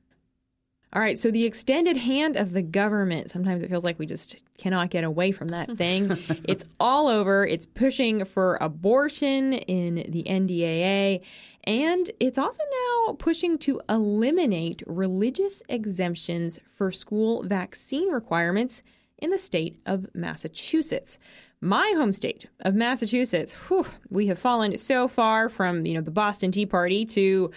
All 0.92 1.02
right, 1.02 1.18
so 1.18 1.32
the 1.32 1.46
extended 1.46 1.96
hand 1.96 2.36
of 2.36 2.52
the 2.52 2.62
government. 2.62 3.32
Sometimes 3.32 3.64
it 3.64 3.70
feels 3.70 3.86
like 3.86 3.98
we 3.98 4.06
just 4.06 4.36
cannot 4.58 4.90
get 4.90 5.06
away 5.06 5.32
from 5.32 5.48
that 5.50 5.72
thing. 5.78 6.18
it's 6.44 6.66
all 6.82 7.08
over. 7.08 7.48
It's 7.48 7.66
pushing 7.66 8.26
for 8.26 8.58
abortion 8.60 9.54
in 9.54 10.06
the 10.10 10.26
NDAA, 10.28 11.22
and 11.66 12.10
it's 12.20 12.38
also 12.38 12.62
now 13.06 13.14
pushing 13.14 13.58
to 13.60 13.82
eliminate 13.90 14.84
religious 14.88 15.62
exemptions 15.70 16.60
for 16.76 16.92
school 16.92 17.44
vaccine 17.44 18.10
requirements 18.10 18.82
in 19.20 19.30
the 19.30 19.38
state 19.38 19.80
of 19.86 20.08
Massachusetts. 20.14 21.18
My 21.62 21.94
home 21.96 22.12
state 22.12 22.48
of 22.62 22.74
Massachusetts, 22.74 23.54
whew, 23.68 23.86
we 24.10 24.26
have 24.28 24.40
fallen 24.40 24.78
so 24.78 25.08
far 25.08 25.48
from, 25.48 25.86
you 25.86 25.94
know, 25.94 26.02
the 26.02 26.10
Boston 26.10 26.52
Tea 26.52 26.66
Party 26.66 27.06
to 27.06 27.52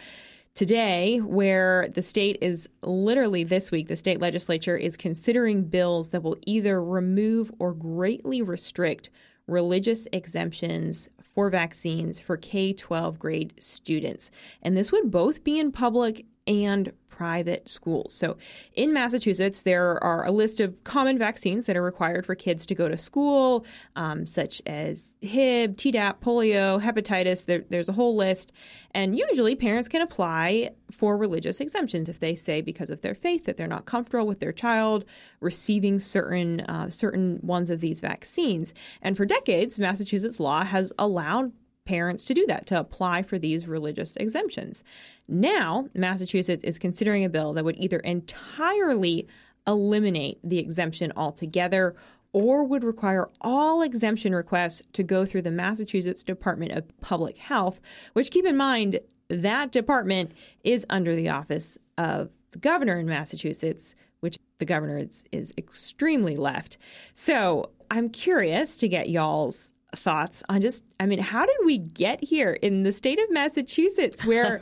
today, 0.54 1.18
where 1.18 1.88
the 1.94 2.02
state 2.02 2.38
is 2.40 2.68
literally 2.82 3.44
this 3.44 3.70
week, 3.70 3.88
the 3.88 3.96
state 3.96 4.20
legislature 4.20 4.76
is 4.76 4.96
considering 4.96 5.64
bills 5.64 6.10
that 6.10 6.22
will 6.22 6.36
either 6.46 6.82
remove 6.82 7.50
or 7.58 7.72
greatly 7.72 8.42
restrict 8.42 9.08
religious 9.46 10.06
exemptions 10.12 11.08
for 11.34 11.50
vaccines 11.50 12.20
for 12.20 12.36
K 12.36 12.72
12 12.72 13.18
grade 13.18 13.54
students. 13.58 14.30
And 14.62 14.76
this 14.76 14.92
would 14.92 15.10
both 15.10 15.44
be 15.44 15.58
in 15.58 15.72
public 15.72 16.24
and 16.46 16.92
private 17.16 17.68
schools. 17.68 18.12
So 18.12 18.36
in 18.74 18.92
Massachusetts, 18.92 19.62
there 19.62 20.02
are 20.02 20.26
a 20.26 20.32
list 20.32 20.58
of 20.58 20.82
common 20.82 21.16
vaccines 21.16 21.66
that 21.66 21.76
are 21.76 21.82
required 21.82 22.26
for 22.26 22.34
kids 22.34 22.66
to 22.66 22.74
go 22.74 22.88
to 22.88 22.98
school, 22.98 23.64
um, 23.94 24.26
such 24.26 24.60
as 24.66 25.12
Hib, 25.20 25.76
Tdap, 25.76 26.16
polio, 26.20 26.82
hepatitis. 26.82 27.44
There, 27.44 27.64
there's 27.70 27.88
a 27.88 27.92
whole 27.92 28.16
list. 28.16 28.52
And 28.92 29.16
usually 29.16 29.54
parents 29.54 29.88
can 29.88 30.02
apply 30.02 30.70
for 30.90 31.16
religious 31.16 31.60
exemptions 31.60 32.08
if 32.08 32.18
they 32.18 32.34
say 32.34 32.60
because 32.60 32.90
of 32.90 33.00
their 33.02 33.14
faith 33.14 33.44
that 33.44 33.56
they're 33.56 33.66
not 33.68 33.86
comfortable 33.86 34.26
with 34.26 34.40
their 34.40 34.52
child 34.52 35.04
receiving 35.40 36.00
certain 36.00 36.60
uh, 36.62 36.90
certain 36.90 37.38
ones 37.42 37.70
of 37.70 37.80
these 37.80 38.00
vaccines. 38.00 38.74
And 39.02 39.16
for 39.16 39.24
decades, 39.24 39.78
Massachusetts 39.78 40.40
law 40.40 40.64
has 40.64 40.92
allowed 40.98 41.52
parents 41.84 42.24
to 42.24 42.34
do 42.34 42.46
that, 42.46 42.66
to 42.66 42.78
apply 42.78 43.22
for 43.22 43.38
these 43.38 43.66
religious 43.66 44.16
exemptions. 44.16 44.82
Now, 45.28 45.88
Massachusetts 45.94 46.64
is 46.64 46.78
considering 46.78 47.24
a 47.24 47.28
bill 47.28 47.52
that 47.52 47.64
would 47.64 47.78
either 47.78 47.98
entirely 48.00 49.26
eliminate 49.66 50.38
the 50.42 50.58
exemption 50.58 51.12
altogether 51.16 51.96
or 52.32 52.64
would 52.64 52.84
require 52.84 53.30
all 53.40 53.82
exemption 53.82 54.34
requests 54.34 54.82
to 54.92 55.02
go 55.02 55.24
through 55.24 55.42
the 55.42 55.50
Massachusetts 55.50 56.22
Department 56.22 56.72
of 56.72 57.00
Public 57.00 57.38
Health, 57.38 57.80
which 58.12 58.30
keep 58.30 58.44
in 58.44 58.56
mind 58.56 58.98
that 59.28 59.70
department 59.72 60.32
is 60.64 60.84
under 60.90 61.14
the 61.14 61.28
office 61.28 61.78
of 61.96 62.30
the 62.50 62.58
governor 62.58 62.98
in 62.98 63.06
Massachusetts, 63.06 63.94
which 64.20 64.38
the 64.58 64.64
governor 64.64 64.98
is, 64.98 65.24
is 65.32 65.52
extremely 65.56 66.36
left. 66.36 66.76
So 67.14 67.70
I'm 67.90 68.10
curious 68.10 68.76
to 68.78 68.88
get 68.88 69.10
y'all's 69.10 69.72
thoughts 69.96 70.42
on 70.48 70.60
just 70.60 70.84
I 71.00 71.06
mean, 71.06 71.18
how 71.18 71.44
did 71.44 71.56
we 71.66 71.78
get 71.78 72.22
here 72.22 72.52
in 72.52 72.84
the 72.84 72.92
state 72.92 73.18
of 73.18 73.30
Massachusetts 73.30 74.24
where 74.24 74.60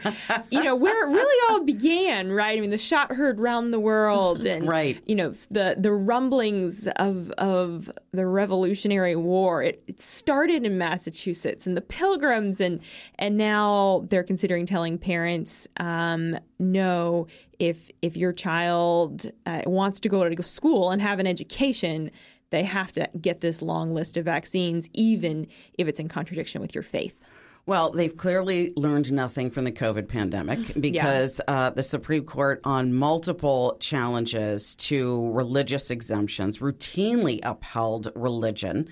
you 0.51 0.63
know, 0.63 0.75
where 0.75 1.07
it 1.07 1.13
really 1.13 1.51
all 1.51 1.63
began, 1.65 2.33
right? 2.33 2.57
I 2.57 2.61
mean, 2.61 2.71
the 2.71 2.79
shot 2.79 3.13
heard 3.13 3.39
round 3.39 3.73
the 3.73 3.79
world 3.79 4.47
and 4.47 4.67
right. 4.67 5.01
you 5.07 5.15
know, 5.15 5.35
the 5.51 5.77
the 5.79 5.93
rumblings 5.93 6.89
of 6.97 7.31
of 7.33 7.91
the 8.13 8.27
Revolutionary 8.27 9.17
War. 9.17 9.63
It, 9.63 9.83
it 9.87 10.01
started 10.01 10.65
in 10.65 10.79
Massachusetts 10.79 11.67
and 11.67 11.77
the 11.77 11.83
Pilgrims 11.83 12.61
and 12.61 12.81
and 13.19 13.37
now 13.37 14.07
they're 14.09 14.25
considering 14.25 14.67
telling 14.67 14.99
parents 14.99 15.69
um, 15.79 16.39
no 16.59 17.27
if 17.59 17.91
if 18.03 18.17
your 18.17 18.33
child 18.33 19.31
uh, 19.47 19.63
wants 19.67 20.01
to 20.01 20.09
go 20.09 20.29
to 20.29 20.43
school 20.43 20.91
and 20.91 21.01
have 21.01 21.21
an 21.21 21.27
education 21.27 22.11
they 22.53 22.63
have 22.63 22.93
to 22.93 23.11
get 23.21 23.41
this 23.41 23.61
long 23.61 23.93
list 23.93 24.17
of 24.17 24.25
vaccines, 24.25 24.89
even 24.93 25.49
if 25.77 25.89
it's 25.89 25.99
in 25.99 26.09
contradiction 26.09 26.61
with 26.61 26.75
your 26.75 26.85
faith. 26.85 27.19
Well, 27.65 27.93
they've 27.93 28.17
clearly 28.17 28.73
learned 28.77 29.13
nothing 29.13 29.51
from 29.51 29.65
the 29.65 29.73
COVID 29.73 30.09
pandemic 30.09 30.59
because 30.81 31.41
yeah. 31.47 31.55
uh, 31.55 31.71
the 31.71 31.83
Supreme 31.83 32.25
Court, 32.25 32.61
on 32.65 32.93
multiple 32.93 33.77
challenges 33.81 34.75
to 34.77 35.31
religious 35.31 35.91
exemptions, 35.91 36.59
routinely 36.59 37.41
upheld 37.43 38.11
religion 38.15 38.89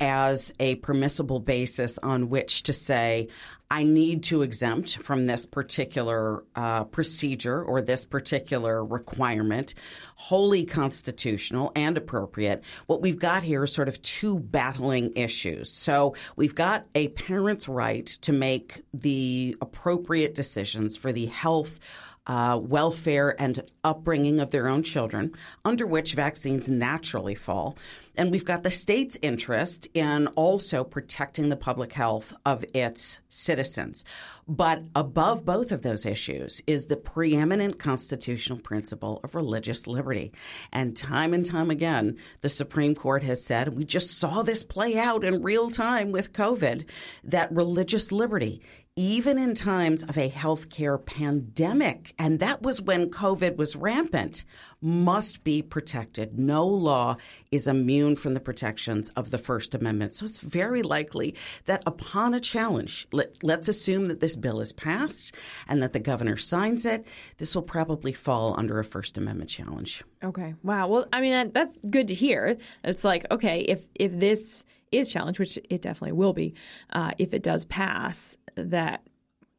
as 0.00 0.52
a 0.60 0.76
permissible 0.76 1.40
basis 1.40 1.98
on 2.02 2.28
which 2.28 2.62
to 2.64 2.72
say, 2.72 3.28
I 3.70 3.82
need 3.82 4.22
to 4.24 4.42
exempt 4.42 4.98
from 4.98 5.26
this 5.26 5.44
particular 5.44 6.44
uh, 6.54 6.84
procedure 6.84 7.62
or 7.62 7.82
this 7.82 8.04
particular 8.04 8.84
requirement, 8.84 9.74
wholly 10.14 10.64
constitutional 10.64 11.72
and 11.74 11.96
appropriate. 11.96 12.62
What 12.86 13.02
we've 13.02 13.18
got 13.18 13.42
here 13.42 13.64
is 13.64 13.72
sort 13.72 13.88
of 13.88 14.00
two 14.02 14.38
battling 14.38 15.12
issues. 15.16 15.72
So 15.72 16.14
we've 16.36 16.54
got 16.54 16.86
a 16.94 17.08
parent's 17.08 17.68
right 17.68 18.06
to 18.06 18.32
make 18.32 18.84
the 18.94 19.56
appropriate 19.60 20.34
decisions 20.34 20.96
for 20.96 21.12
the 21.12 21.26
health 21.26 21.80
uh, 22.26 22.58
welfare 22.60 23.40
and 23.40 23.62
upbringing 23.84 24.40
of 24.40 24.50
their 24.50 24.68
own 24.68 24.82
children, 24.82 25.32
under 25.64 25.86
which 25.86 26.14
vaccines 26.14 26.68
naturally 26.68 27.34
fall. 27.34 27.76
And 28.16 28.30
we've 28.30 28.44
got 28.44 28.62
the 28.62 28.70
state's 28.70 29.18
interest 29.22 29.88
in 29.94 30.26
also 30.28 30.84
protecting 30.84 31.48
the 31.48 31.56
public 31.56 31.92
health 31.92 32.32
of 32.44 32.64
its 32.74 33.20
citizens. 33.28 34.04
But 34.48 34.82
above 34.94 35.44
both 35.44 35.72
of 35.72 35.82
those 35.82 36.06
issues 36.06 36.62
is 36.66 36.86
the 36.86 36.96
preeminent 36.96 37.78
constitutional 37.78 38.58
principle 38.58 39.20
of 39.24 39.34
religious 39.34 39.86
liberty. 39.86 40.32
And 40.72 40.96
time 40.96 41.34
and 41.34 41.44
time 41.44 41.70
again, 41.70 42.16
the 42.40 42.48
Supreme 42.48 42.94
Court 42.94 43.22
has 43.24 43.44
said, 43.44 43.76
we 43.76 43.84
just 43.84 44.18
saw 44.18 44.42
this 44.42 44.62
play 44.62 44.96
out 44.96 45.24
in 45.24 45.42
real 45.42 45.70
time 45.70 46.12
with 46.12 46.32
COVID, 46.32 46.86
that 47.24 47.52
religious 47.52 48.12
liberty 48.12 48.62
even 48.98 49.36
in 49.36 49.54
times 49.54 50.02
of 50.04 50.16
a 50.16 50.30
healthcare 50.30 51.04
pandemic, 51.04 52.14
and 52.18 52.40
that 52.40 52.62
was 52.62 52.80
when 52.80 53.10
COVID 53.10 53.56
was 53.56 53.76
rampant, 53.76 54.42
must 54.80 55.44
be 55.44 55.60
protected. 55.60 56.38
No 56.38 56.66
law 56.66 57.16
is 57.50 57.66
immune 57.66 58.16
from 58.16 58.32
the 58.32 58.40
protections 58.40 59.10
of 59.10 59.30
the 59.30 59.36
First 59.36 59.74
Amendment. 59.74 60.14
So 60.14 60.24
it's 60.24 60.38
very 60.38 60.82
likely 60.82 61.34
that 61.66 61.82
upon 61.84 62.32
a 62.32 62.40
challenge, 62.40 63.06
let, 63.12 63.36
us 63.44 63.68
assume 63.68 64.06
that 64.06 64.20
this 64.20 64.34
bill 64.34 64.62
is 64.62 64.72
passed 64.72 65.34
and 65.68 65.82
that 65.82 65.92
the 65.92 66.00
governor 66.00 66.38
signs 66.38 66.86
it, 66.86 67.06
this 67.36 67.54
will 67.54 67.62
probably 67.62 68.14
fall 68.14 68.58
under 68.58 68.78
a 68.78 68.84
First 68.84 69.18
Amendment 69.18 69.50
challenge. 69.50 70.04
Okay. 70.24 70.54
Wow. 70.62 70.88
Well, 70.88 71.06
I 71.12 71.20
mean, 71.20 71.52
that's 71.52 71.78
good 71.90 72.08
to 72.08 72.14
hear. 72.14 72.56
It's 72.82 73.04
like, 73.04 73.26
okay, 73.30 73.60
if 73.60 73.82
if 73.94 74.18
this 74.18 74.64
is 74.92 75.08
challenged, 75.10 75.38
which 75.38 75.58
it 75.68 75.82
definitely 75.82 76.12
will 76.12 76.32
be, 76.32 76.54
uh, 76.92 77.10
if 77.18 77.34
it 77.34 77.42
does 77.42 77.64
pass, 77.66 78.36
that 78.56 79.02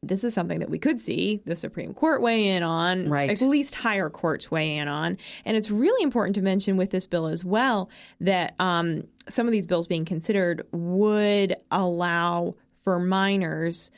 this 0.02 0.22
is 0.22 0.32
something 0.32 0.60
that 0.60 0.70
we 0.70 0.78
could 0.78 1.00
see 1.00 1.40
the 1.44 1.56
Supreme 1.56 1.92
Court 1.92 2.22
weigh 2.22 2.48
in 2.48 2.62
on, 2.62 3.08
right. 3.08 3.30
at 3.30 3.40
least 3.40 3.74
higher 3.74 4.08
courts 4.08 4.50
weigh 4.50 4.76
in 4.76 4.86
on. 4.86 5.18
And 5.44 5.56
it's 5.56 5.70
really 5.70 6.02
important 6.02 6.34
to 6.36 6.42
mention 6.42 6.76
with 6.76 6.90
this 6.90 7.06
bill 7.06 7.26
as 7.26 7.44
well 7.44 7.90
that 8.20 8.54
um, 8.60 9.04
some 9.28 9.46
of 9.46 9.52
these 9.52 9.66
bills 9.66 9.86
being 9.86 10.04
considered 10.04 10.64
would 10.70 11.56
allow 11.70 12.54
for 12.84 13.00
minors 13.00 13.90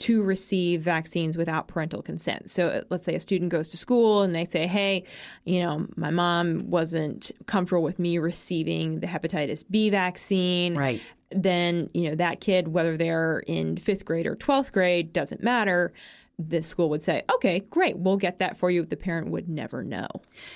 to 0.00 0.24
receive 0.24 0.82
vaccines 0.82 1.36
without 1.36 1.68
parental 1.68 2.02
consent. 2.02 2.50
So 2.50 2.68
uh, 2.68 2.80
let's 2.90 3.04
say 3.04 3.14
a 3.14 3.20
student 3.20 3.52
goes 3.52 3.68
to 3.68 3.76
school 3.76 4.22
and 4.22 4.34
they 4.34 4.44
say, 4.44 4.66
hey, 4.66 5.04
you 5.44 5.60
know, 5.62 5.86
my 5.94 6.10
mom 6.10 6.68
wasn't 6.68 7.30
comfortable 7.46 7.84
with 7.84 8.00
me 8.00 8.18
receiving 8.18 8.98
the 8.98 9.06
hepatitis 9.06 9.64
B 9.70 9.88
vaccine. 9.88 10.76
Right 10.76 11.00
then 11.34 11.90
you 11.94 12.10
know 12.10 12.16
that 12.16 12.40
kid, 12.40 12.68
whether 12.68 12.96
they're 12.96 13.40
in 13.40 13.76
fifth 13.76 14.04
grade 14.04 14.26
or 14.26 14.36
twelfth 14.36 14.72
grade, 14.72 15.12
doesn't 15.12 15.42
matter. 15.42 15.92
the 16.38 16.62
school 16.62 16.90
would 16.90 17.02
say, 17.02 17.22
okay, 17.32 17.60
great, 17.70 17.96
we'll 17.96 18.16
get 18.16 18.40
that 18.40 18.58
for 18.58 18.70
you. 18.70 18.84
The 18.84 18.96
parent 18.96 19.30
would 19.30 19.48
never 19.48 19.84
know. 19.84 20.08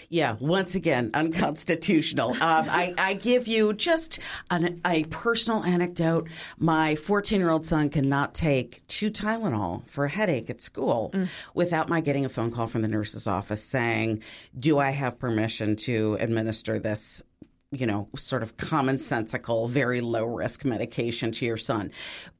Yeah, 0.08 0.36
once 0.40 0.74
again, 0.74 1.10
unconstitutional. 1.14 2.30
Um, 2.30 2.68
I, 2.68 2.94
I, 2.98 3.14
give 3.14 3.46
you 3.46 3.72
just 3.74 4.18
an, 4.50 4.80
a 4.84 5.04
personal 5.04 5.62
anecdote. 5.62 6.28
My 6.58 6.96
14 6.96 7.38
year 7.38 7.50
old 7.50 7.64
son 7.64 7.90
cannot 7.90 8.34
take 8.34 8.84
two 8.88 9.10
Tylenol 9.10 9.88
for 9.88 10.04
a 10.04 10.08
headache 10.08 10.50
at 10.50 10.60
school 10.60 11.10
mm. 11.14 11.28
without 11.54 11.88
my 11.88 12.00
getting 12.00 12.24
a 12.24 12.28
phone 12.28 12.50
call 12.50 12.66
from 12.66 12.82
the 12.82 12.88
nurse's 12.88 13.26
office 13.26 13.62
saying, 13.62 14.22
Do 14.58 14.78
I 14.78 14.90
have 14.90 15.18
permission 15.18 15.76
to 15.76 16.16
administer 16.20 16.80
this 16.80 17.22
you 17.70 17.86
know, 17.86 18.08
sort 18.16 18.42
of 18.42 18.56
commonsensical, 18.56 19.68
very 19.68 20.00
low 20.00 20.24
risk 20.24 20.64
medication 20.64 21.30
to 21.30 21.44
your 21.44 21.58
son. 21.58 21.90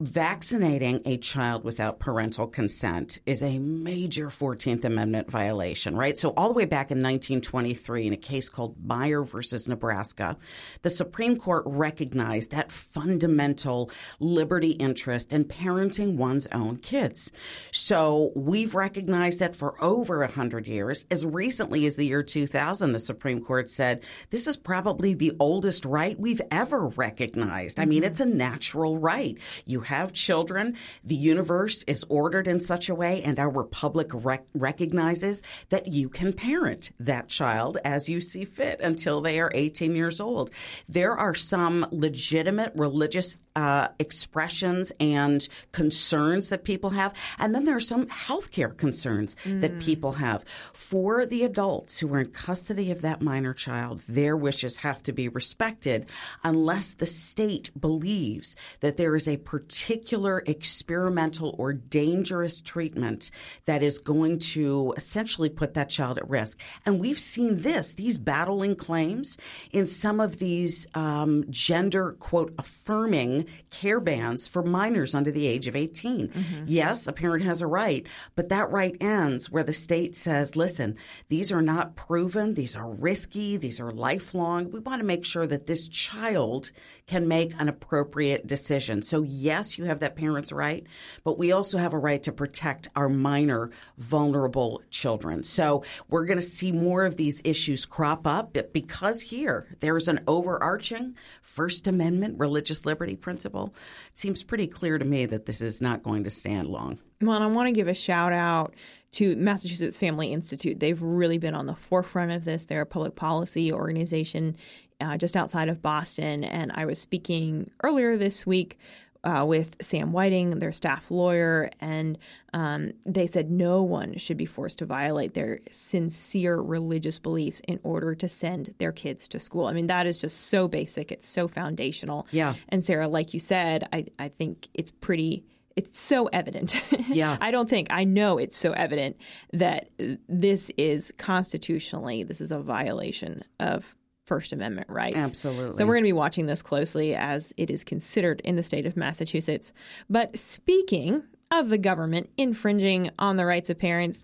Vaccinating 0.01 1.03
a 1.05 1.19
child 1.19 1.65
without 1.65 1.99
parental 1.99 2.47
consent 2.47 3.19
is 3.27 3.43
a 3.43 3.59
major 3.59 4.29
14th 4.29 4.85
Amendment 4.85 5.31
violation, 5.31 5.95
right? 5.95 6.17
So, 6.17 6.31
all 6.31 6.49
the 6.49 6.55
way 6.55 6.65
back 6.65 6.91
in 6.91 7.03
1923, 7.03 8.07
in 8.07 8.13
a 8.15 8.17
case 8.17 8.49
called 8.49 8.77
Meyer 8.83 9.23
versus 9.23 9.69
Nebraska, 9.69 10.39
the 10.81 10.89
Supreme 10.89 11.37
Court 11.37 11.65
recognized 11.67 12.53
that 12.53 12.73
fundamental 12.73 13.91
liberty 14.21 14.71
interest 14.71 15.35
in 15.35 15.45
parenting 15.45 16.17
one's 16.17 16.47
own 16.53 16.79
kids. 16.79 17.31
So, 17.71 18.33
we've 18.35 18.75
recognized 18.75 19.41
that 19.41 19.55
for 19.55 19.75
over 19.85 20.21
100 20.21 20.67
years. 20.67 21.05
As 21.11 21.27
recently 21.27 21.85
as 21.85 21.97
the 21.97 22.07
year 22.07 22.23
2000, 22.23 22.93
the 22.93 22.99
Supreme 22.99 23.45
Court 23.45 23.69
said 23.69 24.03
this 24.31 24.47
is 24.47 24.57
probably 24.57 25.18
the 25.19 25.33
oldest 25.39 25.85
right 25.85 26.19
we've 26.19 26.43
ever 26.51 26.87
recognized. 26.87 27.79
I 27.79 27.85
mean, 27.85 28.03
mm-hmm. 28.03 28.11
it's 28.11 28.21
a 28.21 28.27
natural 28.27 28.99
right. 28.99 29.37
You 29.67 29.81
have 29.81 30.13
children. 30.13 30.77
The 31.05 31.17
universe 31.17 31.83
is 31.87 32.05
ordered 32.09 32.47
in 32.47 32.61
such 32.61 32.89
a 32.89 32.95
way, 32.95 33.23
and 33.23 33.39
our 33.39 33.51
republic 33.51 34.09
rec- 34.13 34.47
recognizes 34.55 35.43
that 35.69 35.89
you 35.89 36.09
can 36.09 36.33
parent 36.33 36.91
that 37.01 37.29
child 37.29 37.79
as 37.85 38.09
you 38.09 38.21
see 38.21 38.45
fit 38.45 38.81
until 38.81 39.21
they 39.21 39.39
are 39.41 39.51
18 39.55 39.95
years 39.95 40.21
old. 40.21 40.51
There 40.89 41.13
are 41.13 41.35
some 41.35 41.87
legitimate 41.91 42.73
religious 42.75 43.37
uh, 43.59 43.89
expressions 43.99 44.93
and 45.01 45.49
concerns 45.73 46.49
that 46.49 46.63
people 46.63 46.91
have. 46.91 47.13
And 47.41 47.53
then 47.53 47.65
there 47.65 47.75
are 47.75 47.81
some 47.81 48.07
healthcare 48.07 48.77
concerns 48.77 49.35
mm. 49.45 49.61
that 49.63 49.81
people 49.81 50.13
have. 50.13 50.45
For 50.73 51.27
the 51.27 51.43
adults 51.43 51.99
who 51.99 52.15
are 52.15 52.21
in 52.21 52.31
custody 52.31 52.93
of 52.93 53.01
that 53.03 53.21
minor 53.21 53.53
child, 53.53 54.03
their 54.09 54.37
wishes 54.37 54.77
have 54.77 55.03
to 55.09 55.13
be 55.13 55.29
respected 55.29 56.07
unless 56.45 56.95
the 56.95 57.07
state 57.07 57.71
believes 57.79 58.55
that 58.81 58.99
there 58.99 59.17
is 59.17 59.27
a 59.27 59.39
particular 59.39 60.43
experimental 60.47 61.57
or 61.59 61.73
dangerous 61.73 62.61
treatment 62.61 63.31
that 63.65 63.83
is 63.83 63.99
going 63.99 64.39
to 64.39 64.93
essentially 64.99 65.49
put 65.49 65.73
that 65.75 65.89
child 65.89 66.19
at 66.19 66.29
risk. 66.29 66.61
And 66.85 67.01
we've 67.01 67.19
seen 67.19 67.63
this, 67.63 67.95
these 67.95 68.19
battling 68.19 68.77
claims 68.77 69.39
in 69.73 69.87
some 69.87 70.21
of 70.21 70.39
these 70.39 70.87
um, 70.95 71.45
gender, 71.49 72.13
quote, 72.21 72.55
affirming 72.59 73.47
care 73.71 74.01
bans 74.01 74.47
for 74.47 74.63
minors 74.63 75.15
under 75.15 75.31
the 75.31 75.47
age 75.47 75.67
of 75.67 75.75
18. 75.75 76.29
Mm-hmm. 76.29 76.65
Yes, 76.67 77.07
a 77.07 77.13
parent 77.13 77.45
has 77.45 77.63
a 77.63 77.67
right, 77.67 78.07
but 78.37 78.51
that 78.51 78.71
right 78.71 78.97
ends 79.01 79.51
where 79.51 79.65
the 79.65 79.73
state 79.73 80.15
says, 80.15 80.55
listen, 80.55 80.97
these 81.31 81.51
are 81.51 81.63
not 81.63 81.97
proven, 81.97 82.53
these 82.55 82.77
are 82.77 82.91
risky, 82.91 83.57
these 83.57 83.81
are 83.81 83.91
lifelong. 83.91 84.71
We 84.71 84.81
want 84.81 84.98
to 85.01 85.07
make 85.07 85.25
sure 85.25 85.47
that 85.47 85.67
this 85.67 85.89
child 85.89 86.71
can 87.07 87.27
make 87.27 87.55
an 87.59 87.69
appropriate 87.69 88.47
decision. 88.47 89.03
So, 89.03 89.23
yes, 89.23 89.79
you 89.79 89.85
have 89.85 90.01
that 90.01 90.17
parent's 90.17 90.53
right, 90.53 90.87
but 91.25 91.39
we 91.39 91.53
also 91.53 91.79
have 91.79 91.95
a 91.95 91.99
right 91.99 92.23
to 92.25 92.33
protect 92.33 92.89
our 92.95 93.09
minor, 93.09 93.71
vulnerable 93.97 94.83
children. 94.91 95.43
So, 95.43 95.85
we're 96.09 96.27
going 96.27 96.39
to 96.39 96.43
see 96.43 96.71
more 96.71 97.05
of 97.05 97.17
these 97.17 97.41
issues 97.45 97.87
crop 97.87 98.27
up 98.27 98.57
because 98.73 99.23
here 99.23 99.77
there's 99.81 100.09
an 100.09 100.21
overarching 100.27 101.17
First 101.43 101.87
Amendment 101.87 102.39
religious 102.39 102.85
liberty 102.85 103.17
principle 103.17 103.39
principle, 103.39 103.75
it 104.11 104.19
seems 104.19 104.43
pretty 104.43 104.67
clear 104.67 104.99
to 104.99 105.05
me 105.05 105.27
that 105.27 105.47
this 105.47 105.61
is 105.61 105.81
not 105.81 106.03
going 106.03 106.25
to 106.25 106.31
stand 106.31 106.69
long. 106.69 106.99
Well, 107.21 107.37
and 107.37 107.45
I 107.45 107.47
want 107.49 107.69
to 107.69 107.73
give 107.73 107.89
a 107.89 107.95
shout 107.95 108.33
out 108.33 108.75
to 109.13 109.37
Massachusetts 109.37 109.97
Family 109.97 110.33
Institute. 110.33 110.81
They've 110.81 111.01
really 111.01 111.39
been 111.39 111.55
on 111.55 111.67
the 111.67 111.75
forefront 111.75 112.33
of 112.33 112.45
this. 112.45 112.67
They're 112.67 112.83
a 112.83 112.87
public 112.87 113.17
policy 113.17 113.73
organization 113.73 114.57
uh, 115.01 115.17
just 115.17 115.37
outside 115.37 115.69
of 115.69 115.83
Boston. 115.83 116.45
And 116.45 116.73
I 116.75 116.87
was 116.87 116.99
speaking 116.99 117.71
earlier 117.83 118.17
this 118.17 118.47
week 118.47 118.79
uh, 119.25 119.45
with 119.47 119.75
Sam 119.81 120.13
Whiting, 120.13 120.59
their 120.59 120.73
staff 120.73 121.11
lawyer, 121.11 121.71
and 121.81 122.19
um, 122.53 122.93
they 123.05 123.27
said 123.27 123.51
no 123.51 123.83
one 123.83 124.17
should 124.17 124.37
be 124.37 124.47
forced 124.47 124.79
to 124.79 124.87
violate 124.87 125.35
their 125.35 125.61
sincere 125.71 126.57
religious 126.57 127.19
beliefs 127.19 127.61
in 127.67 127.81
order 127.83 128.15
to 128.15 128.29
send 128.29 128.75
their 128.79 128.93
kids 128.93 129.29
to 129.29 129.41
school. 129.41 129.67
I 129.67 129.73
mean, 129.73 129.89
that 129.89 130.07
is 130.07 130.21
just 130.21 130.49
so 130.49 130.69
basic, 130.69 131.11
it's 131.11 131.29
so 131.29 131.49
foundational. 131.49 132.27
Yeah. 132.31 132.55
And 132.69 132.85
Sarah, 132.85 133.09
like 133.09 133.35
you 133.35 133.41
said, 133.41 133.89
I, 133.93 134.07
I 134.19 134.29
think 134.29 134.69
it's 134.75 134.91
pretty 134.91 135.45
it's 135.77 136.01
so 136.01 136.27
evident. 136.27 136.75
Yeah. 137.09 137.39
I 137.41 137.53
don't 137.53 137.71
think 137.71 137.89
I 137.91 138.05
know 138.05 138.37
it's 138.37 138.57
so 138.57 138.73
evident 138.73 139.17
that 139.55 139.89
this 140.29 140.71
is 140.77 141.11
constitutionally 141.17 142.23
this 142.23 142.43
is 142.43 142.53
a 142.53 142.59
violation 142.59 143.45
of 143.61 143.95
First 144.29 144.53
Amendment 144.53 144.89
rights. 144.89 145.17
Absolutely. 145.17 145.77
So 145.77 145.87
we're 145.87 145.95
going 145.95 146.05
to 146.05 146.09
be 146.09 146.13
watching 146.13 146.47
this 146.47 146.63
closely 146.63 147.15
as 147.15 147.53
it 147.57 147.71
is 147.71 147.83
considered 147.83 148.41
in 148.45 148.57
the 148.57 148.63
state 148.63 148.87
of 148.87 148.97
Massachusetts. 148.97 149.73
But 150.09 150.39
speaking 150.39 151.23
of 151.51 151.71
the 151.71 151.79
government 151.79 152.29
infringing 152.37 153.11
on 153.19 153.37
the 153.37 153.47
rights 153.47 153.71
of 153.71 153.79
parents, 153.79 154.23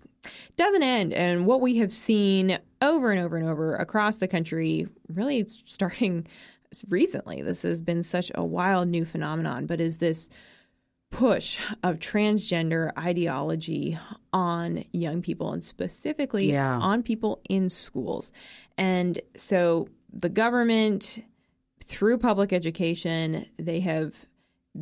doesn't 0.57 0.83
end. 0.83 1.13
And 1.13 1.45
what 1.45 1.59
we 1.59 1.77
have 1.77 1.91
seen 1.91 2.59
over 2.81 3.11
and 3.11 3.19
over 3.19 3.35
and 3.35 3.49
over 3.49 3.75
across 3.75 4.17
the 4.19 4.27
country, 4.27 4.87
really 5.11 5.47
starting 5.65 6.27
recently, 6.87 7.41
this 7.41 7.63
has 7.63 7.81
been 7.81 8.03
such 8.03 8.31
a 8.35 8.43
wild 8.43 8.87
new 8.87 9.05
phenomenon, 9.05 9.65
but 9.65 9.81
is 9.81 9.97
this 9.97 10.29
push 11.11 11.59
of 11.83 11.97
transgender 11.99 12.91
ideology 12.97 13.97
on 14.33 14.83
young 14.91 15.21
people 15.21 15.53
and 15.53 15.63
specifically 15.63 16.51
yeah. 16.51 16.77
on 16.77 17.01
people 17.01 17.39
in 17.47 17.69
schools. 17.69 18.31
And 18.77 19.21
so 19.37 19.87
the 20.15 20.29
government, 20.29 21.23
through 21.85 22.17
public 22.17 22.53
education, 22.53 23.45
they 23.59 23.81
have 23.81 24.13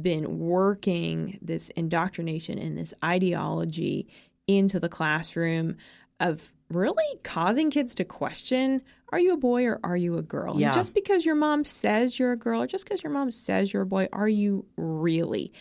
been 0.02 0.40
working 0.40 1.40
this 1.42 1.70
indoctrination 1.76 2.58
and 2.58 2.78
this 2.78 2.94
ideology 3.04 4.08
into 4.48 4.80
the 4.80 4.90
classroom 4.90 5.76
of 6.20 6.42
really 6.70 7.04
causing 7.24 7.70
kids 7.70 7.94
to 7.96 8.06
question 8.06 8.82
are 9.12 9.20
you 9.20 9.34
a 9.34 9.38
boy 9.38 9.64
or 9.66 9.80
are 9.84 9.96
you 9.96 10.18
a 10.18 10.24
girl? 10.24 10.60
Yeah. 10.60 10.72
just 10.72 10.96
because 10.96 11.24
your 11.24 11.36
mom 11.36 11.64
says 11.66 12.18
you're 12.18 12.32
a 12.32 12.38
girl 12.38 12.64
or 12.64 12.68
just 12.68 12.84
because 12.84 13.04
your 13.04 13.12
mom 13.12 13.30
says 13.30 13.72
you're 13.72 13.84
a 13.84 13.86
boy, 13.86 14.08
are 14.12 14.28
you 14.28 14.66
really? 14.76 15.54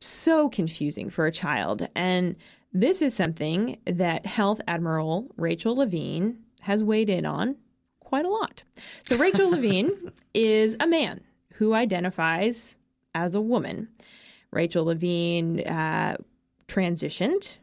So 0.00 0.48
confusing 0.48 1.10
for 1.10 1.26
a 1.26 1.32
child. 1.32 1.88
And 1.96 2.36
this 2.72 3.02
is 3.02 3.12
something 3.12 3.78
that 3.86 4.24
Health 4.24 4.60
Admiral 4.68 5.32
Rachel 5.36 5.74
Levine 5.74 6.38
has 6.60 6.84
weighed 6.84 7.10
in 7.10 7.26
on 7.26 7.56
quite 8.10 8.24
a 8.24 8.28
lot. 8.28 8.64
So, 9.06 9.16
Rachel 9.16 9.50
Levine 9.54 10.12
is 10.34 10.76
a 10.80 10.86
man 10.86 11.20
who 11.54 11.74
identifies 11.74 12.74
as 13.14 13.34
a 13.34 13.40
woman. 13.40 13.88
Rachel 14.50 14.84
Levine 14.84 15.60
uh, 15.60 16.16
transitioned 16.66 17.56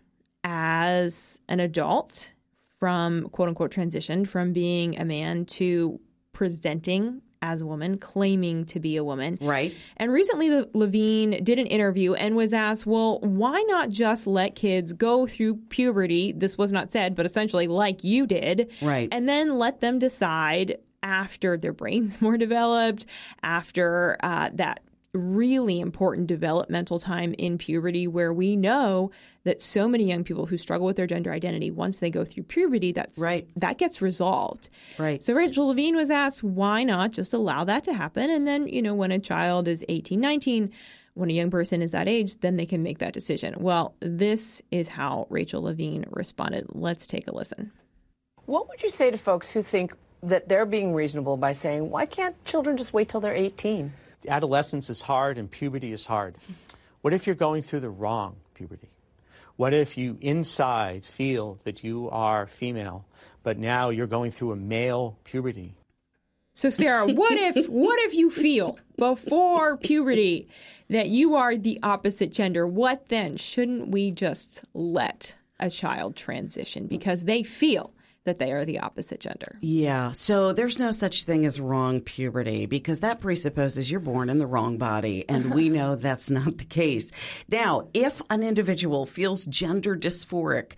as 0.46 1.42
an 1.50 1.60
adult 1.60 2.32
from 2.80 3.28
quote 3.30 3.50
unquote 3.50 3.74
transitioned 3.74 4.30
from 4.30 4.54
being 4.54 4.98
a 4.98 5.04
man 5.04 5.46
to 5.46 6.00
presenting 6.32 7.22
as 7.48 7.62
a 7.62 7.66
woman, 7.66 7.98
claiming 7.98 8.66
to 8.66 8.80
be 8.80 8.98
a 8.98 9.04
woman. 9.04 9.38
Right. 9.42 9.74
And 9.96 10.12
recently, 10.12 10.66
Levine 10.74 11.44
did 11.44 11.60
an 11.60 11.68
interview 11.68 12.14
and 12.14 12.36
was 12.36 12.54
asked, 12.54 12.86
well, 12.86 13.20
why 13.22 13.64
not 13.68 13.90
just 13.90 14.28
let 14.28 14.56
kids 14.56 14.92
go 14.92 15.26
through 15.26 15.56
puberty? 15.70 16.34
This 16.34 16.58
was 16.58 16.72
not 16.72 16.92
said, 16.92 17.16
but 17.16 17.26
essentially 17.26 17.68
like 17.68 18.04
you 18.04 18.28
did. 18.28 18.70
Right. 18.82 19.08
And 19.12 19.30
then 19.30 19.58
let 19.58 19.80
them 19.80 19.98
decide 19.98 20.78
after 21.04 21.58
their 21.58 21.74
brain's 21.74 22.22
more 22.22 22.38
developed, 22.38 23.06
after 23.44 24.18
uh, 24.22 24.50
that 24.54 24.82
really 25.14 25.80
important 25.80 26.28
developmental 26.28 27.00
time 27.00 27.34
in 27.38 27.58
puberty 27.58 28.08
where 28.08 28.34
we 28.34 28.56
know 28.56 29.10
that 29.48 29.62
so 29.62 29.88
many 29.88 30.06
young 30.06 30.24
people 30.24 30.46
who 30.46 30.58
struggle 30.58 30.86
with 30.86 30.98
their 30.98 31.08
gender 31.08 31.32
identity 31.32 31.72
once 31.72 32.00
they 32.00 32.10
go 32.10 32.24
through 32.24 32.44
puberty 32.44 32.92
that's 32.92 33.18
right. 33.18 33.48
that 33.56 33.78
gets 33.78 34.02
resolved. 34.02 34.70
Right. 34.98 35.24
So 35.24 35.34
rachel 35.34 35.68
levine 35.68 35.96
was 35.96 36.10
asked 36.10 36.44
why 36.44 36.84
not 36.84 37.12
just 37.12 37.34
allow 37.34 37.64
that 37.64 37.84
to 37.86 37.94
happen? 37.94 38.30
And 38.30 38.48
then 38.48 38.68
you 38.68 38.82
know 38.82 38.94
when 38.94 39.12
a 39.12 39.20
child 39.20 39.68
is 39.68 39.84
18 39.90 40.20
19 40.20 40.72
when 41.16 41.32
a 41.32 41.34
young 41.34 41.50
person 41.50 41.82
is 41.82 41.92
that 41.92 42.08
age 42.08 42.40
then 42.42 42.58
they 42.58 42.66
can 42.66 42.84
make 42.84 43.00
that 43.00 43.14
decision. 43.14 43.56
Well 43.58 43.96
this 44.00 44.62
is 44.72 44.88
how 44.88 45.28
rachel 45.30 45.64
levine 45.64 46.06
responded. 46.10 46.68
Let's 46.70 47.08
take 47.08 47.28
a 47.28 47.36
listen. 47.36 47.72
What 48.46 48.70
would 48.70 48.84
you 48.84 48.90
say 48.90 49.12
to 49.12 49.18
folks 49.18 49.50
who 49.52 49.62
think 49.62 49.94
that 50.24 50.48
they're 50.50 50.66
being 50.66 50.94
reasonable 50.94 51.38
by 51.38 51.52
saying 51.52 51.90
why 51.90 52.06
can't 52.06 52.36
children 52.46 52.78
just 52.78 52.94
wait 52.94 53.10
till 53.10 53.22
they're 53.22 53.36
18 53.36 53.94
adolescence 54.28 54.90
is 54.90 55.02
hard 55.02 55.38
and 55.38 55.50
puberty 55.50 55.92
is 55.92 56.06
hard. 56.06 56.36
What 57.02 57.14
if 57.14 57.28
you're 57.28 57.36
going 57.36 57.64
through 57.64 57.82
the 57.82 57.90
wrong 57.90 58.36
puberty? 58.54 58.90
What 59.58 59.74
if 59.74 59.98
you 59.98 60.17
inside 60.22 61.04
feel 61.04 61.60
that 61.63 61.84
you 61.84 62.10
are 62.12 62.46
female, 62.46 63.06
but 63.41 63.58
now 63.58 63.89
you're 63.89 64.08
going 64.08 64.32
through 64.32 64.52
a 64.52 64.56
male 64.56 65.17
puberty? 65.24 65.76
So 66.54 66.70
Sarah, 66.70 67.08
what 67.08 67.38
if 67.38 67.67
what 67.70 68.00
if 68.02 68.13
you 68.13 68.30
feel 68.30 68.78
before 68.98 69.76
puberty 69.78 70.48
that 70.89 71.10
you 71.10 71.36
are 71.36 71.58
the 71.58 71.80
opposite 71.82 72.32
gender? 72.32 72.67
What 72.67 73.10
then? 73.10 73.36
Shouldn't 73.36 73.89
we 73.89 74.12
just 74.12 74.62
let 74.76 75.36
a 75.60 75.72
child 75.72 76.15
transition 76.15 76.86
because 76.86 77.24
they 77.24 77.41
feel 77.41 77.91
that 78.28 78.40
they 78.40 78.52
are 78.52 78.66
the 78.66 78.80
opposite 78.80 79.22
gender. 79.22 79.54
Yeah. 79.62 80.12
So 80.12 80.52
there's 80.52 80.78
no 80.78 80.92
such 80.92 81.24
thing 81.24 81.46
as 81.46 81.60
wrong 81.60 82.02
puberty 82.02 82.66
because 82.66 83.00
that 83.00 83.22
presupposes 83.22 83.90
you're 83.90 84.00
born 84.02 84.30
in 84.30 84.38
the 84.38 84.46
wrong 84.46 84.78
body. 84.78 85.28
And 85.28 85.54
we 85.54 85.70
know 85.78 85.96
that's 85.96 86.30
not 86.30 86.58
the 86.58 86.66
case. 86.66 87.12
Now, 87.50 87.88
if 87.94 88.22
an 88.30 88.44
individual 88.44 89.06
feels 89.06 89.46
gender 89.46 89.96
dysphoric, 89.96 90.74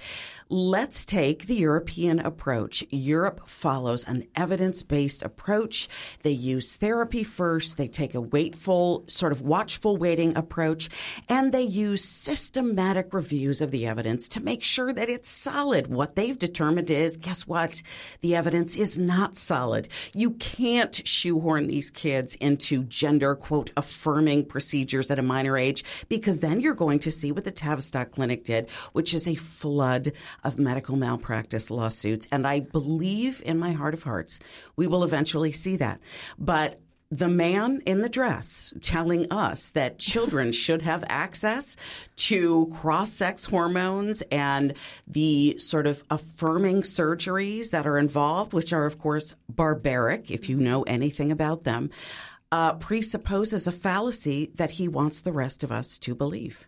let's 0.50 1.06
take 1.06 1.46
the 1.46 1.56
European 1.56 2.20
approach. 2.20 2.84
Europe 2.90 3.48
follows 3.48 4.04
an 4.06 4.26
evidence 4.36 4.82
based 4.82 5.22
approach. 5.22 5.88
They 6.24 6.32
use 6.32 6.76
therapy 6.76 7.24
first. 7.24 7.78
They 7.78 7.88
take 7.88 8.16
a 8.16 8.22
waitful, 8.22 9.04
sort 9.08 9.32
of 9.32 9.44
watchful 9.44 9.98
waiting 9.98 10.36
approach, 10.36 10.90
and 11.28 11.52
they 11.52 11.62
use 11.62 12.04
systematic 12.04 13.14
reviews 13.14 13.62
of 13.62 13.70
the 13.70 13.86
evidence 13.86 14.28
to 14.30 14.40
make 14.40 14.64
sure 14.64 14.92
that 14.92 15.10
it's 15.10 15.30
solid. 15.30 15.86
What 15.86 16.16
they've 16.16 16.38
determined 16.38 16.90
is, 16.90 17.18
guess 17.18 17.46
what? 17.46 17.84
The 18.22 18.36
evidence 18.36 18.76
is 18.76 18.98
not 18.98 19.38
solid. 19.38 19.88
You 20.16 20.32
can't 20.32 21.00
shoehorn 21.08 21.68
these 21.68 21.92
kids 21.92 22.34
into 22.36 22.84
gender, 22.86 23.36
quote, 23.36 23.70
affirming 23.78 24.46
procedures 24.46 25.12
at 25.12 25.20
a 25.20 25.24
minor 25.24 25.58
age 25.58 25.84
because 26.08 26.40
then 26.40 26.60
you're 26.60 26.74
going 26.74 27.00
to 27.00 27.12
see 27.12 27.32
what 27.32 27.44
the 27.44 27.52
Tavistock 27.52 28.12
Clinic 28.12 28.44
did, 28.44 28.68
which 28.94 29.14
is 29.14 29.28
a 29.28 29.36
flood 29.36 30.12
of 30.44 30.60
medical 30.60 30.96
malpractice 30.96 31.70
lawsuits. 31.70 32.28
And 32.32 32.48
I 32.48 32.60
believe 32.62 33.42
in 33.46 33.60
my 33.60 33.72
heart 33.72 33.94
of 33.94 34.04
hearts, 34.04 34.40
we 34.76 34.88
will 34.88 35.04
eventually 35.04 35.52
see 35.52 35.78
that. 35.78 36.00
But 36.38 36.80
the 37.12 37.28
man 37.28 37.82
in 37.88 38.02
the 38.02 38.10
dress 38.10 38.72
telling 38.82 39.32
us 39.32 39.70
that 39.70 39.98
children 39.98 40.52
should 40.52 40.82
have 40.84 41.04
access 41.08 41.76
to 42.16 42.72
cross 42.76 43.12
sex 43.12 43.46
hormones 43.46 44.22
and 44.32 44.74
the 45.08 45.58
sort 45.58 45.88
of 45.88 46.04
affirming 46.12 46.84
surgeries 46.84 47.72
that 47.72 47.88
are 47.88 47.98
involved, 47.98 48.54
which 48.54 48.74
are, 48.74 48.86
of 48.86 49.00
course, 49.00 49.34
barbaric, 49.48 50.30
if 50.30 50.50
you 50.50 50.58
know 50.58 50.84
anything 50.84 51.32
about 51.32 51.64
them, 51.64 51.90
uh, 52.52 52.74
presupposes 52.74 53.68
a 53.68 53.72
fallacy 53.72 54.52
that 54.56 54.72
he 54.72 54.88
wants 54.88 55.22
the 55.22 55.32
rest 55.32 55.64
of 55.64 55.72
us 55.72 55.98
to 56.00 56.16
believe. 56.16 56.68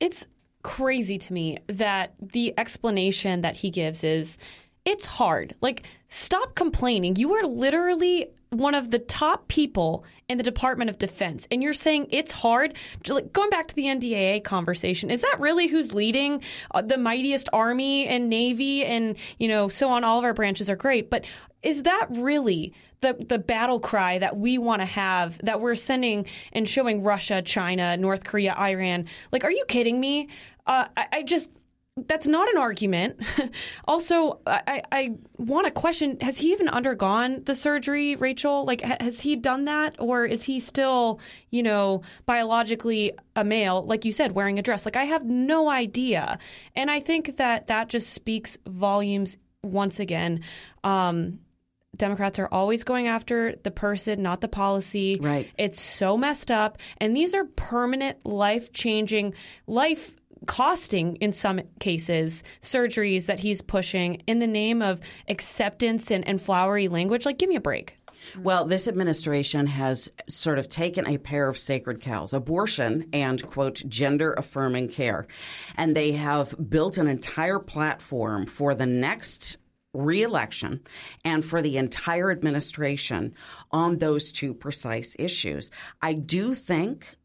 It's 0.00 0.26
crazy 0.62 1.18
to 1.18 1.32
me 1.32 1.58
that 1.66 2.14
the 2.20 2.54
explanation 2.58 3.40
that 3.42 3.56
he 3.56 3.70
gives 3.70 4.04
is 4.04 4.38
it's 4.84 5.06
hard. 5.06 5.54
Like, 5.60 5.84
stop 6.08 6.54
complaining. 6.54 7.16
You 7.16 7.34
are 7.34 7.46
literally 7.46 8.30
one 8.52 8.74
of 8.74 8.90
the 8.90 8.98
top 8.98 9.48
people 9.48 10.04
in 10.28 10.38
the 10.38 10.44
Department 10.44 10.90
of 10.90 10.98
Defense, 10.98 11.48
and 11.50 11.62
you're 11.62 11.72
saying 11.72 12.06
it's 12.10 12.32
hard. 12.32 12.74
Going 13.04 13.50
back 13.50 13.68
to 13.68 13.74
the 13.74 13.84
NDAA 13.84 14.44
conversation, 14.44 15.10
is 15.10 15.20
that 15.22 15.40
really 15.40 15.66
who's 15.66 15.94
leading 15.94 16.42
uh, 16.72 16.82
the 16.82 16.98
mightiest 16.98 17.48
army 17.52 18.06
and 18.06 18.28
navy, 18.28 18.84
and 18.84 19.16
you 19.38 19.48
know, 19.48 19.68
so 19.68 19.88
on? 19.88 20.04
All 20.04 20.18
of 20.18 20.24
our 20.24 20.34
branches 20.34 20.68
are 20.68 20.76
great, 20.76 21.10
but 21.10 21.24
is 21.62 21.84
that 21.84 22.06
really 22.10 22.72
the 23.00 23.14
the 23.28 23.38
battle 23.38 23.80
cry 23.80 24.18
that 24.18 24.36
we 24.36 24.58
want 24.58 24.82
to 24.82 24.86
have 24.86 25.38
that 25.44 25.60
we're 25.60 25.74
sending 25.74 26.26
and 26.52 26.68
showing 26.68 27.02
Russia, 27.02 27.42
China, 27.42 27.96
North 27.96 28.24
Korea, 28.24 28.54
Iran? 28.54 29.06
Like, 29.32 29.44
are 29.44 29.50
you 29.50 29.64
kidding 29.66 29.98
me? 29.98 30.28
Uh, 30.66 30.86
I, 30.96 31.06
I 31.12 31.22
just 31.22 31.50
that's 31.96 32.26
not 32.26 32.48
an 32.48 32.56
argument. 32.56 33.20
also, 33.86 34.40
I, 34.46 34.82
I 34.90 35.10
want 35.36 35.66
to 35.66 35.70
question: 35.70 36.18
Has 36.20 36.38
he 36.38 36.52
even 36.52 36.68
undergone 36.68 37.42
the 37.44 37.54
surgery, 37.54 38.16
Rachel? 38.16 38.64
Like, 38.64 38.80
ha- 38.80 38.96
has 39.00 39.20
he 39.20 39.36
done 39.36 39.66
that, 39.66 39.96
or 39.98 40.24
is 40.24 40.42
he 40.42 40.58
still, 40.58 41.20
you 41.50 41.62
know, 41.62 42.02
biologically 42.24 43.12
a 43.36 43.44
male, 43.44 43.84
like 43.84 44.04
you 44.04 44.12
said, 44.12 44.32
wearing 44.32 44.58
a 44.58 44.62
dress? 44.62 44.86
Like, 44.86 44.96
I 44.96 45.04
have 45.04 45.24
no 45.24 45.68
idea, 45.68 46.38
and 46.74 46.90
I 46.90 47.00
think 47.00 47.36
that 47.36 47.66
that 47.66 47.88
just 47.88 48.10
speaks 48.10 48.56
volumes 48.66 49.36
once 49.62 50.00
again. 50.00 50.40
Um, 50.84 51.40
Democrats 51.94 52.38
are 52.38 52.48
always 52.50 52.84
going 52.84 53.06
after 53.06 53.54
the 53.64 53.70
person, 53.70 54.22
not 54.22 54.40
the 54.40 54.48
policy. 54.48 55.18
Right. 55.20 55.50
It's 55.58 55.80
so 55.80 56.16
messed 56.16 56.50
up. 56.50 56.78
And 56.96 57.14
these 57.14 57.34
are 57.34 57.44
permanent, 57.44 58.24
life 58.24 58.72
changing, 58.72 59.34
life 59.66 60.14
costing 60.46 61.16
in 61.16 61.32
some 61.32 61.60
cases 61.80 62.42
surgeries 62.60 63.26
that 63.26 63.40
he's 63.40 63.60
pushing 63.60 64.22
in 64.26 64.38
the 64.38 64.46
name 64.46 64.82
of 64.82 65.00
acceptance 65.28 66.10
and, 66.10 66.26
and 66.26 66.40
flowery 66.40 66.88
language. 66.88 67.26
Like, 67.26 67.38
give 67.38 67.48
me 67.48 67.56
a 67.56 67.60
break. 67.60 67.96
Well, 68.38 68.64
this 68.64 68.86
administration 68.86 69.66
has 69.66 70.10
sort 70.28 70.58
of 70.58 70.68
taken 70.68 71.06
a 71.06 71.18
pair 71.18 71.48
of 71.48 71.58
sacred 71.58 72.00
cows, 72.00 72.32
abortion 72.32 73.08
and, 73.12 73.44
quote, 73.46 73.82
gender 73.88 74.32
affirming 74.34 74.88
care. 74.88 75.26
And 75.76 75.96
they 75.96 76.12
have 76.12 76.54
built 76.70 76.98
an 76.98 77.08
entire 77.08 77.58
platform 77.58 78.46
for 78.46 78.74
the 78.74 78.86
next 78.86 79.56
reelection 79.94 80.80
and 81.24 81.44
for 81.44 81.60
the 81.60 81.76
entire 81.76 82.30
administration 82.30 83.34
on 83.70 83.98
those 83.98 84.32
two 84.32 84.54
precise 84.54 85.14
issues. 85.18 85.70
I 86.00 86.14
do 86.14 86.54
think 86.54 87.16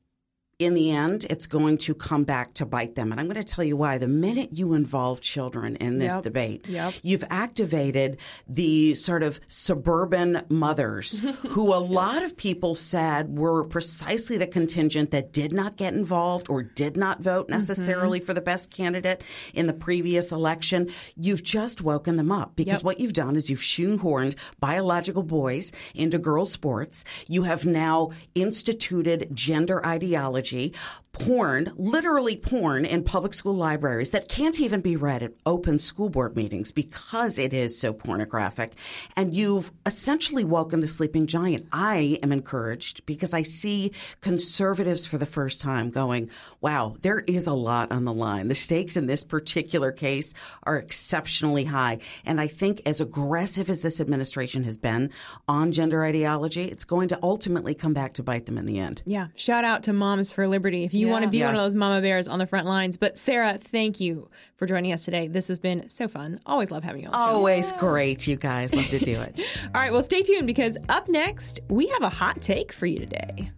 in 0.60 0.74
the 0.74 0.90
end, 0.90 1.24
it's 1.30 1.46
going 1.46 1.78
to 1.78 1.94
come 1.94 2.24
back 2.24 2.56
to 2.56 2.66
bite 2.66 2.96
them. 2.96 3.12
And 3.12 3.22
I'm 3.22 3.28
going 3.28 3.36
to 3.38 3.44
tell 3.44 3.64
you 3.64 3.78
why. 3.78 4.00
The 4.00 4.08
minute 4.08 4.54
you 4.54 4.74
involve 4.74 5.22
children 5.22 5.76
in 5.76 6.00
this 6.00 6.14
Yep. 6.14 6.24
debate, 6.24 6.66
Yep. 6.68 6.94
you've 7.04 7.24
activated 7.30 8.18
the 8.48 8.96
sort 8.96 9.22
of 9.22 9.40
suburban 9.48 10.42
mothers 10.50 11.20
who 11.50 11.72
a 11.74 11.78
lot 11.78 12.24
of 12.24 12.36
people 12.36 12.74
said 12.74 13.38
were 13.38 13.64
precisely 13.66 14.36
the 14.38 14.48
contingent 14.48 15.12
that 15.12 15.32
did 15.32 15.52
not 15.52 15.78
get 15.78 15.94
involved 15.94 16.50
or 16.50 16.64
did 16.64 16.98
not 16.98 17.22
vote 17.22 17.46
mm-hmm. 17.48 17.54
necessarily 17.60 18.20
for 18.20 18.34
the 18.34 18.42
best 18.42 18.72
candidate 18.72 19.22
in 19.54 19.68
the 19.68 19.74
previous 19.74 20.32
election. 20.32 20.90
You've 21.16 21.44
just 21.44 21.84
woken 21.84 22.18
them 22.18 22.32
up 22.32 22.56
because 22.56 22.80
Yep. 22.80 22.84
what 22.84 23.00
you've 23.00 23.14
done 23.14 23.36
is 23.36 23.52
you've 23.52 23.60
shoehorned 23.60 24.34
biological 24.60 25.22
boys 25.24 25.72
into 25.94 26.18
girls' 26.18 26.52
sports. 26.52 27.04
You 27.28 27.44
have 27.44 27.64
now 27.64 28.10
instituted 28.34 29.30
gender 29.36 29.86
ideology, 29.86 30.47
technology, 30.48 30.74
porn, 31.20 31.72
literally 31.78 32.38
porn 32.38 32.86
in 32.86 33.04
public 33.04 33.34
school 33.34 33.56
libraries 33.56 34.12
that 34.12 34.30
can't 34.30 34.60
even 34.60 34.82
be 34.82 34.96
read 34.96 35.24
at 35.24 35.34
open 35.46 35.80
school 35.80 36.10
board 36.10 36.36
meetings 36.36 36.72
because 36.72 37.38
it 37.38 37.54
is 37.54 37.78
so 37.78 37.94
pornographic. 37.94 38.74
And 39.16 39.34
you've 39.34 39.72
essentially 39.86 40.44
woken 40.44 40.80
the 40.80 40.88
sleeping 40.88 41.28
giant. 41.28 41.68
I 41.72 42.20
am 42.22 42.32
encouraged 42.32 43.06
because 43.06 43.34
I 43.34 43.42
see 43.42 43.92
conservatives 44.22 45.08
for 45.08 45.18
the 45.18 45.26
first 45.26 45.60
time 45.62 45.90
going, 45.90 46.30
wow, 46.62 46.96
there 47.02 47.20
is 47.20 47.48
a 47.48 47.54
lot 47.54 47.92
on 47.92 48.06
the 48.06 48.14
line. 48.14 48.48
The 48.48 48.56
stakes 48.56 48.96
in 48.96 49.08
this 49.08 49.24
particular 49.24 49.92
case 49.92 50.34
are 50.64 50.78
exceptionally 50.78 51.66
high. 51.66 52.00
And 52.26 52.40
I 52.40 52.48
think 52.48 52.82
as 52.86 53.02
aggressive 53.02 53.70
as 53.70 53.82
this 53.82 54.00
administration 54.00 54.64
has 54.66 54.78
been 54.78 55.10
on 55.48 55.72
gender 55.72 56.04
ideology, 56.04 56.66
it's 56.66 56.86
going 56.86 57.08
to 57.10 57.20
ultimately 57.24 57.74
come 57.74 57.94
back 57.94 58.14
to 58.16 58.24
bite 58.24 58.46
them 58.46 58.58
in 58.58 58.66
the 58.66 58.80
end. 58.80 59.02
Yeah. 59.06 59.28
Shout 59.36 59.64
out 59.64 59.84
to 59.84 59.94
Moms 59.94 60.32
for 60.32 60.48
Liberty 60.48 60.84
if 60.84 60.94
you 60.94 61.07
want 61.12 61.24
to 61.24 61.30
be 61.30 61.38
Yeah. 61.40 61.48
one 61.48 61.56
of 61.56 61.62
those 61.62 61.76
mama 61.76 62.02
bears 62.02 62.28
on 62.28 62.40
the 62.40 62.48
front 62.48 62.68
lines. 62.68 62.98
But 62.98 63.18
Sarah, 63.18 63.58
thank 63.58 64.00
you 64.00 64.30
for 64.56 64.66
joining 64.66 64.94
us 64.94 65.06
today. 65.06 65.28
This 65.28 65.48
has 65.50 65.60
been 65.60 65.88
so 65.90 66.08
fun. 66.08 66.40
Always 66.46 66.72
love 66.72 66.84
having 66.84 67.02
you 67.04 67.08
on 67.10 67.12
the 67.14 67.18
show. 67.18 67.36
Always 67.38 67.72
great, 67.74 68.28
you 68.28 68.36
guys. 68.36 68.74
Love 68.74 68.88
to 68.90 69.00
do 69.00 69.20
it. 69.22 69.40
All 69.76 69.82
right, 69.82 69.92
well, 69.92 70.04
stay 70.04 70.22
tuned 70.22 70.48
because 70.48 70.78
up 70.90 71.08
next, 71.10 71.60
we 71.70 71.88
have 71.88 72.04
a 72.04 72.10
hot 72.10 72.42
take 72.42 72.72
for 72.72 72.86
you 72.86 73.00
today. 73.00 73.52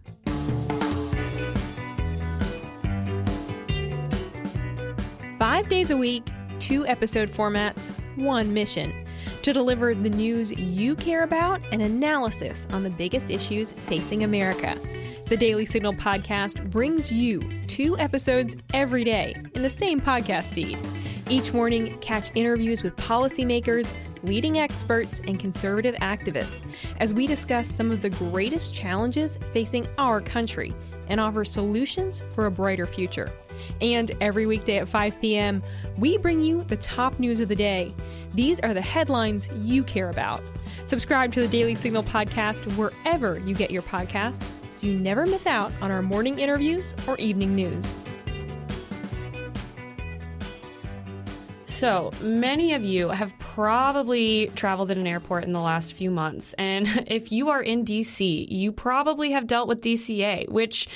Five 5.38 5.68
days 5.68 5.90
a 5.90 5.96
week, 5.96 6.24
two 6.58 6.86
episode 6.86 7.30
formats, 7.30 7.90
one 8.16 8.52
mission 8.52 9.06
to 9.42 9.52
deliver 9.54 9.94
the 9.94 10.10
news 10.10 10.52
you 10.52 10.94
care 10.96 11.22
about 11.22 11.62
and 11.72 11.80
analysis 11.80 12.66
on 12.72 12.82
the 12.82 12.90
biggest 12.90 13.30
issues 13.30 13.72
facing 13.72 14.22
America. 14.24 14.76
The 15.30 15.36
Daily 15.36 15.64
Signal 15.64 15.92
podcast 15.92 16.68
brings 16.70 17.12
you 17.12 17.60
two 17.68 17.96
episodes 17.98 18.56
every 18.74 19.04
day 19.04 19.32
in 19.54 19.62
the 19.62 19.70
same 19.70 20.00
podcast 20.00 20.48
feed. 20.48 20.76
Each 21.28 21.52
morning, 21.52 21.96
catch 22.00 22.32
interviews 22.34 22.82
with 22.82 22.96
policymakers, 22.96 23.88
leading 24.24 24.58
experts, 24.58 25.20
and 25.20 25.38
conservative 25.38 25.94
activists 26.00 26.72
as 26.98 27.14
we 27.14 27.28
discuss 27.28 27.72
some 27.72 27.92
of 27.92 28.02
the 28.02 28.10
greatest 28.10 28.74
challenges 28.74 29.38
facing 29.52 29.86
our 29.98 30.20
country 30.20 30.72
and 31.06 31.20
offer 31.20 31.44
solutions 31.44 32.24
for 32.34 32.46
a 32.46 32.50
brighter 32.50 32.84
future. 32.84 33.30
And 33.80 34.10
every 34.20 34.46
weekday 34.46 34.78
at 34.78 34.88
5 34.88 35.20
p.m., 35.20 35.62
we 35.96 36.18
bring 36.18 36.42
you 36.42 36.64
the 36.64 36.76
top 36.78 37.20
news 37.20 37.38
of 37.38 37.46
the 37.46 37.54
day. 37.54 37.94
These 38.34 38.58
are 38.58 38.74
the 38.74 38.80
headlines 38.80 39.48
you 39.58 39.84
care 39.84 40.10
about. 40.10 40.42
Subscribe 40.86 41.32
to 41.34 41.40
the 41.40 41.46
Daily 41.46 41.76
Signal 41.76 42.02
podcast 42.02 42.76
wherever 42.76 43.38
you 43.38 43.54
get 43.54 43.70
your 43.70 43.82
podcasts 43.82 44.59
so 44.80 44.86
you 44.86 44.98
never 44.98 45.26
miss 45.26 45.46
out 45.46 45.72
on 45.82 45.90
our 45.90 46.00
morning 46.00 46.38
interviews 46.38 46.94
or 47.06 47.18
evening 47.18 47.54
news. 47.54 47.94
So 51.66 52.10
many 52.22 52.72
of 52.72 52.82
you 52.82 53.10
have 53.10 53.38
probably 53.38 54.50
traveled 54.54 54.90
at 54.90 54.96
an 54.96 55.06
airport 55.06 55.44
in 55.44 55.52
the 55.52 55.60
last 55.60 55.92
few 55.92 56.10
months. 56.10 56.54
And 56.54 56.86
if 57.08 57.30
you 57.30 57.50
are 57.50 57.62
in 57.62 57.84
DC, 57.84 58.46
you 58.50 58.72
probably 58.72 59.32
have 59.32 59.46
dealt 59.46 59.68
with 59.68 59.82
DCA, 59.82 60.48
which 60.48 60.88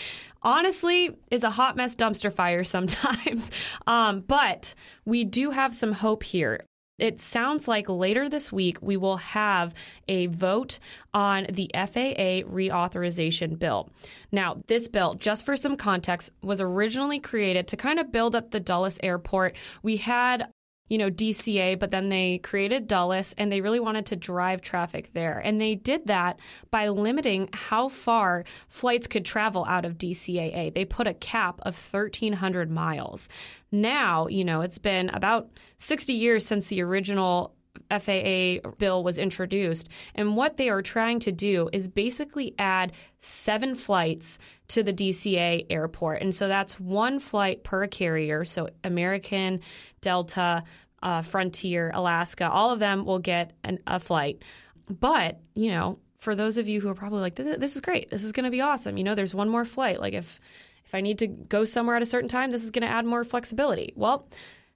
honestly 0.43 1.19
is 1.31 1.43
a 1.43 1.51
hot 1.51 1.77
mess 1.77 1.95
dumpster 1.95 2.33
fire 2.33 2.65
sometimes. 2.65 3.51
Um, 3.87 4.21
but 4.21 4.75
we 5.05 5.25
do 5.25 5.51
have 5.51 5.75
some 5.75 5.93
hope 5.93 6.23
here. 6.23 6.65
It 6.99 7.21
sounds 7.21 7.67
like 7.67 7.89
later 7.89 8.29
this 8.29 8.53
week 8.53 8.79
we 8.81 8.97
will 8.97 9.17
have 9.17 9.75
a 10.07 10.27
vote 10.27 10.79
on 11.13 11.47
the 11.51 11.69
FAA 11.75 12.49
reauthorization 12.49 13.59
bill. 13.59 13.91
Now, 14.31 14.63
this 14.69 14.87
bill, 14.87 15.15
just 15.15 15.45
for 15.45 15.57
some 15.57 15.77
context, 15.77 16.31
was 16.43 16.61
originally 16.61 17.19
created 17.19 17.67
to 17.69 17.77
kind 17.77 17.99
of 17.99 18.13
build 18.13 18.37
up 18.37 18.51
the 18.53 18.61
Dulles 18.61 19.01
airport. 19.03 19.57
We 19.83 19.97
had 19.97 20.49
you 20.89 20.99
know, 20.99 21.11
DCA, 21.11 21.79
but 21.79 21.91
then 21.91 22.09
they 22.09 22.39
created 22.39 22.87
Dulles 22.87 23.35
and 23.39 23.51
they 23.51 23.61
really 23.61 23.81
wanted 23.81 24.07
to 24.07 24.17
drive 24.17 24.61
traffic 24.61 25.11
there. 25.15 25.39
And 25.39 25.61
they 25.61 25.75
did 25.75 26.07
that 26.07 26.39
by 26.71 26.89
limiting 26.89 27.49
how 27.53 27.89
far 27.89 28.45
flights 28.69 29.07
could 29.07 29.25
travel 29.25 29.65
out 29.67 29.85
of 29.85 29.97
DCAA. 29.97 30.75
They 30.75 30.85
put 30.85 31.07
a 31.07 31.15
cap 31.15 31.61
of 31.63 31.75
1,300 31.75 32.71
miles. 32.71 33.29
Now, 33.73 34.27
you 34.27 34.45
know, 34.45 34.61
it's 34.61 34.79
been 34.79 35.09
about 35.11 35.49
60 35.79 36.13
years 36.13 36.47
since 36.47 36.67
the 36.67 36.83
original 36.83 37.55
FAA 37.91 38.69
bill 38.79 39.05
was 39.05 39.19
introduced. 39.19 39.89
And 40.15 40.37
what 40.37 40.57
they 40.57 40.69
are 40.69 40.83
trying 40.83 41.21
to 41.21 41.33
do 41.33 41.69
is 41.73 41.89
basically 41.89 42.55
add 42.59 42.93
seven 43.21 43.75
flights 43.75 44.39
to 44.69 44.83
the 44.83 44.93
DCA 44.93 45.67
airport. 45.71 46.23
And 46.23 46.35
so 46.35 46.49
that's 46.49 46.81
one 46.81 47.19
flight 47.19 47.65
per 47.65 47.87
carrier. 47.87 48.45
So 48.45 48.69
American, 48.85 49.61
Delta, 50.01 50.65
uh, 51.03 51.23
Frontier, 51.23 51.91
Alaska, 51.95 52.49
all 52.49 52.71
of 52.71 52.79
them 52.79 53.05
will 53.05 53.19
get 53.19 53.53
an, 53.65 53.79
a 53.87 54.01
flight. 54.01 54.43
But, 54.89 55.41
you 55.55 55.71
know, 55.71 55.99
for 56.19 56.35
those 56.35 56.57
of 56.57 56.67
you 56.67 56.81
who 56.81 56.89
are 56.89 56.95
probably 56.95 57.21
like, 57.21 57.37
this 57.37 57.75
is 57.75 57.81
great, 57.81 58.11
this 58.11 58.25
is 58.25 58.33
going 58.33 58.45
to 58.45 58.51
be 58.51 58.63
awesome. 58.63 58.97
You 58.97 59.05
know, 59.05 59.15
there's 59.15 59.35
one 59.35 59.49
more 59.49 59.65
flight. 59.65 60.01
Like 60.01 60.15
if 60.15 60.41
if 60.87 60.95
I 60.95 61.01
need 61.01 61.19
to 61.19 61.27
go 61.27 61.65
somewhere 61.65 61.97
at 61.97 62.03
a 62.03 62.07
certain 62.07 62.29
time, 62.29 62.51
this 62.51 62.63
is 62.63 62.71
going 62.71 62.83
to 62.83 62.89
add 62.89 63.07
more 63.07 63.25
flexibility. 63.25 63.93
Well, 63.97 64.29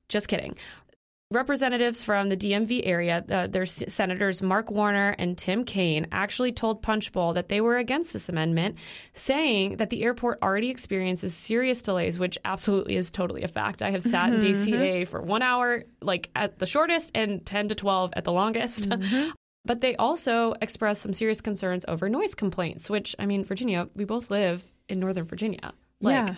just 0.09 0.29
kidding. 0.29 0.57
Representatives 1.31 2.03
from 2.03 2.31
the 2.31 2.37
DMV 2.38 2.87
area, 2.87 3.23
uh, 3.31 3.47
their 3.47 3.67
senators 3.67 4.41
Mark 4.41 4.71
Warner 4.71 5.11
and 5.19 5.37
Tim 5.37 5.62
Kaine, 5.62 6.07
actually 6.11 6.53
told 6.53 6.81
Punchbowl 6.81 7.35
that 7.35 7.51
they 7.51 7.61
were 7.61 7.77
against 7.77 8.14
this 8.14 8.31
amendment, 8.31 8.77
saying 9.12 9.77
that 9.77 9.91
the 9.91 10.05
airport 10.05 10.38
already 10.41 10.71
experiences 10.71 11.35
serious 11.35 11.83
delays, 11.83 12.19
which 12.19 12.38
absolutely 12.47 12.97
is 12.97 13.11
totally 13.11 13.43
a 13.43 13.49
fact. 13.49 13.83
I 13.83 13.91
have 13.91 14.03
sat 14.03 14.33
in 14.33 14.41
DCA 14.41 15.03
mm-hmm. 15.03 15.11
for 15.11 15.21
one 15.21 15.43
hour, 15.43 15.85
like 16.01 16.31
at 16.35 16.61
the 16.61 16.64
shortest, 16.64 17.11
and 17.14 17.45
10 17.45 17.69
to 17.69 17.75
12 17.75 18.14
at 18.17 18.25
the 18.25 18.33
longest. 18.33 18.88
Mm-hmm. 18.99 19.31
But 19.64 19.83
they 19.83 19.95
also 19.97 20.55
expressed 20.62 21.03
some 21.03 21.12
serious 21.12 21.41
concerns 21.41 21.85
over 21.87 22.09
noise 22.09 22.35
complaints, 22.35 22.88
which, 22.88 23.14
I 23.19 23.27
mean, 23.27 23.45
Virginia, 23.45 23.88
we 23.95 24.05
both 24.05 24.31
live 24.31 24.64
in 24.88 24.99
Northern 24.99 25.25
Virginia. 25.25 25.73
Like, 26.01 26.29
yeah. 26.29 26.35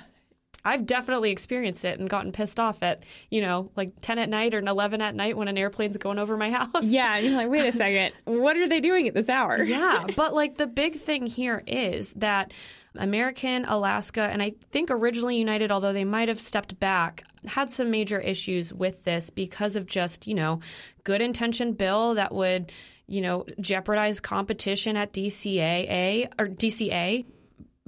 I've 0.65 0.87
definitely 0.87 1.31
experienced 1.31 1.85
it 1.85 1.99
and 1.99 2.09
gotten 2.09 2.33
pissed 2.33 2.61
off 2.61 2.83
at, 2.83 3.05
you 3.31 3.41
know, 3.41 3.71
like 3.77 3.93
10 4.03 4.19
at 4.19 4.29
night 4.29 4.55
or 4.55 4.59
an 4.59 4.69
11 4.69 5.01
at 5.01 5.15
night 5.15 5.37
when 5.37 5.49
an 5.49 5.57
airplane's 5.59 5.97
going 5.97 6.19
over 6.19 6.37
my 6.37 6.51
house. 6.51 6.85
Yeah. 6.85 7.17
And 7.17 7.27
you're 7.27 7.37
like, 7.37 7.49
wait 7.49 7.67
a 7.67 7.73
second, 7.73 8.13
what 8.25 8.57
are 8.57 8.69
they 8.69 8.81
doing 8.81 9.09
at 9.09 9.15
this 9.15 9.29
hour? 9.29 9.63
yeah. 9.63 10.07
But 10.17 10.35
like 10.35 10.59
the 10.59 10.67
big 10.67 11.01
thing 11.01 11.27
here 11.27 11.63
is 11.67 12.13
that 12.15 12.53
American, 12.97 13.65
Alaska, 13.65 14.23
and 14.23 14.43
I 14.43 14.55
think 14.71 14.91
originally 14.91 15.37
United, 15.37 15.71
although 15.71 15.93
they 15.93 16.05
might 16.05 16.29
have 16.29 16.41
stepped 16.41 16.79
back, 16.81 17.25
had 17.47 17.71
some 17.71 17.91
major 17.91 18.21
issues 18.21 18.73
with 18.73 19.05
this 19.05 19.31
because 19.31 19.77
of 19.77 19.87
just, 19.87 20.27
you 20.27 20.35
know, 20.35 20.61
good 21.05 21.23
intention 21.23 21.73
bill 21.73 22.15
that 22.15 22.35
would, 22.35 22.73
you 23.07 23.21
know, 23.21 23.47
jeopardize 23.61 24.21
competition 24.21 24.97
at 24.97 25.13
DCAA 25.13 26.29
or 26.39 26.49
DCA 26.49 27.25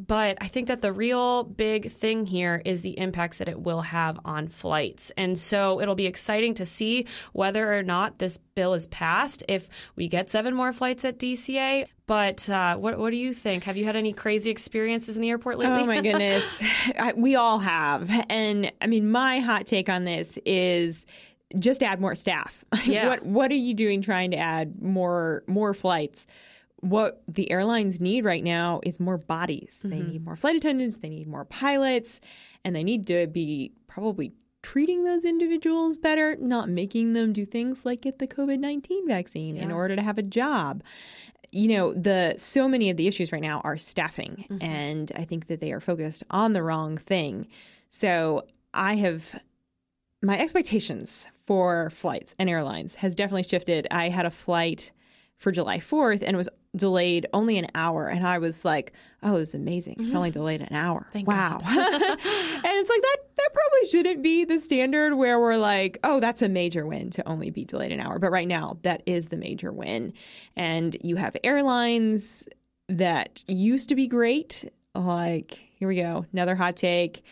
but 0.06 0.36
I 0.40 0.48
think 0.48 0.68
that 0.68 0.82
the 0.82 0.92
real 0.92 1.44
big 1.44 1.92
thing 1.92 2.26
here 2.26 2.60
is 2.64 2.80
the 2.80 2.98
impacts 2.98 3.38
that 3.38 3.48
it 3.48 3.60
will 3.60 3.82
have 3.82 4.18
on 4.24 4.48
flights. 4.48 5.12
And 5.16 5.38
so 5.38 5.80
it'll 5.80 5.94
be 5.94 6.06
exciting 6.06 6.54
to 6.54 6.66
see 6.66 7.06
whether 7.32 7.72
or 7.76 7.82
not 7.82 8.18
this 8.18 8.36
bill 8.36 8.74
is 8.74 8.86
passed, 8.88 9.44
if 9.48 9.68
we 9.94 10.08
get 10.08 10.28
seven 10.28 10.54
more 10.54 10.72
flights 10.72 11.04
at 11.04 11.18
DCA. 11.18 11.86
But 12.06 12.48
uh, 12.48 12.76
what, 12.76 12.98
what 12.98 13.10
do 13.10 13.16
you 13.16 13.32
think? 13.32 13.64
Have 13.64 13.76
you 13.76 13.84
had 13.84 13.94
any 13.96 14.12
crazy 14.12 14.50
experiences 14.50 15.16
in 15.16 15.22
the 15.22 15.30
airport 15.30 15.58
lately? 15.58 15.82
Oh, 15.82 15.86
my 15.86 16.00
goodness. 16.02 16.44
I, 16.98 17.12
we 17.14 17.36
all 17.36 17.58
have. 17.60 18.10
And 18.28 18.72
I 18.80 18.86
mean, 18.86 19.10
my 19.10 19.40
hot 19.40 19.66
take 19.66 19.88
on 19.88 20.04
this 20.04 20.38
is 20.44 21.06
just 21.58 21.82
add 21.82 22.00
more 22.00 22.14
staff. 22.14 22.64
Yeah. 22.86 23.08
what, 23.08 23.24
what 23.24 23.50
are 23.50 23.54
you 23.56 23.74
doing 23.74 24.02
trying 24.02 24.30
to 24.32 24.38
add 24.38 24.80
more 24.82 25.44
more 25.46 25.74
flights? 25.74 26.26
What 26.82 27.22
the 27.28 27.50
airlines 27.50 28.00
need 28.00 28.24
right 28.24 28.42
now 28.42 28.80
is 28.84 29.00
more 29.00 29.16
bodies. 29.16 29.78
Mm-hmm. 29.78 29.90
They 29.90 30.02
need 30.02 30.24
more 30.24 30.36
flight 30.36 30.56
attendants, 30.56 30.98
they 30.98 31.08
need 31.08 31.28
more 31.28 31.44
pilots, 31.44 32.20
and 32.64 32.76
they 32.76 32.84
need 32.84 33.06
to 33.06 33.26
be 33.28 33.72
probably 33.86 34.32
treating 34.62 35.04
those 35.04 35.24
individuals 35.24 35.96
better, 35.96 36.36
not 36.36 36.68
making 36.68 37.12
them 37.14 37.32
do 37.32 37.46
things 37.46 37.84
like 37.84 38.02
get 38.02 38.18
the 38.18 38.26
COVID 38.26 38.58
19 38.58 39.06
vaccine 39.06 39.56
yeah. 39.56 39.62
in 39.62 39.70
order 39.70 39.96
to 39.96 40.02
have 40.02 40.18
a 40.18 40.22
job. 40.22 40.82
You 41.52 41.68
know, 41.68 41.94
the 41.94 42.34
so 42.36 42.66
many 42.66 42.90
of 42.90 42.96
the 42.96 43.06
issues 43.06 43.30
right 43.30 43.42
now 43.42 43.60
are 43.62 43.78
staffing, 43.78 44.46
mm-hmm. 44.50 44.62
and 44.62 45.12
I 45.14 45.24
think 45.24 45.46
that 45.46 45.60
they 45.60 45.70
are 45.70 45.80
focused 45.80 46.24
on 46.30 46.52
the 46.52 46.62
wrong 46.62 46.98
thing. 46.98 47.46
So 47.90 48.42
I 48.74 48.96
have 48.96 49.22
my 50.20 50.38
expectations 50.38 51.28
for 51.46 51.90
flights 51.90 52.34
and 52.38 52.50
airlines 52.50 52.96
has 52.96 53.14
definitely 53.14 53.42
shifted. 53.44 53.86
I 53.90 54.08
had 54.08 54.26
a 54.26 54.30
flight 54.30 54.90
for 55.36 55.52
July 55.52 55.78
4th 55.78 56.22
and 56.22 56.34
it 56.34 56.36
was 56.36 56.48
delayed 56.74 57.26
only 57.32 57.58
an 57.58 57.66
hour. 57.74 58.08
And 58.08 58.26
I 58.26 58.38
was 58.38 58.64
like, 58.64 58.92
oh, 59.22 59.38
this 59.38 59.50
is 59.50 59.54
amazing. 59.54 59.96
It's 59.98 60.14
only 60.14 60.30
mm-hmm. 60.30 60.38
delayed 60.38 60.62
an 60.62 60.74
hour. 60.74 61.06
Thank 61.12 61.28
wow. 61.28 61.58
and 61.64 61.74
it's 61.74 62.90
like 62.90 63.02
that 63.02 63.16
that 63.36 63.50
probably 63.52 63.88
shouldn't 63.90 64.22
be 64.22 64.44
the 64.44 64.58
standard 64.58 65.14
where 65.14 65.38
we're 65.38 65.56
like, 65.56 65.98
oh, 66.04 66.20
that's 66.20 66.42
a 66.42 66.48
major 66.48 66.86
win 66.86 67.10
to 67.10 67.28
only 67.28 67.50
be 67.50 67.64
delayed 67.64 67.92
an 67.92 68.00
hour. 68.00 68.18
But 68.18 68.30
right 68.30 68.48
now, 68.48 68.78
that 68.82 69.02
is 69.06 69.28
the 69.28 69.36
major 69.36 69.72
win. 69.72 70.12
And 70.56 70.96
you 71.02 71.16
have 71.16 71.36
airlines 71.44 72.46
that 72.88 73.44
used 73.48 73.88
to 73.90 73.94
be 73.94 74.06
great. 74.06 74.70
Like, 74.94 75.58
here 75.78 75.88
we 75.88 75.96
go, 75.96 76.26
another 76.32 76.54
hot 76.54 76.76
take 76.76 77.22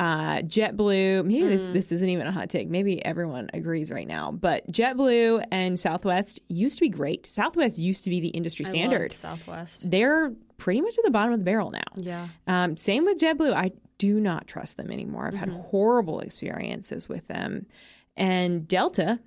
uh, 0.00 0.40
JetBlue. 0.40 1.26
Maybe 1.26 1.42
mm. 1.42 1.48
this 1.50 1.66
this 1.74 1.92
isn't 1.92 2.08
even 2.08 2.26
a 2.26 2.32
hot 2.32 2.48
take. 2.48 2.70
Maybe 2.70 3.04
everyone 3.04 3.50
agrees 3.52 3.90
right 3.90 4.08
now. 4.08 4.32
But 4.32 4.66
JetBlue 4.72 5.44
and 5.52 5.78
Southwest 5.78 6.40
used 6.48 6.78
to 6.78 6.80
be 6.80 6.88
great. 6.88 7.26
Southwest 7.26 7.76
used 7.76 8.02
to 8.04 8.10
be 8.10 8.18
the 8.18 8.28
industry 8.28 8.64
standard. 8.64 9.12
Southwest. 9.12 9.88
They're 9.88 10.32
pretty 10.56 10.80
much 10.80 10.96
at 10.96 11.04
the 11.04 11.10
bottom 11.10 11.34
of 11.34 11.40
the 11.40 11.44
barrel 11.44 11.70
now. 11.70 11.80
Yeah. 11.96 12.28
Um, 12.46 12.78
same 12.78 13.04
with 13.04 13.18
JetBlue. 13.18 13.52
I 13.52 13.72
do 13.98 14.18
not 14.18 14.46
trust 14.46 14.78
them 14.78 14.90
anymore. 14.90 15.26
I've 15.26 15.34
mm-hmm. 15.34 15.52
had 15.52 15.64
horrible 15.66 16.20
experiences 16.20 17.06
with 17.06 17.28
them. 17.28 17.66
And 18.16 18.66
Delta, 18.66 19.20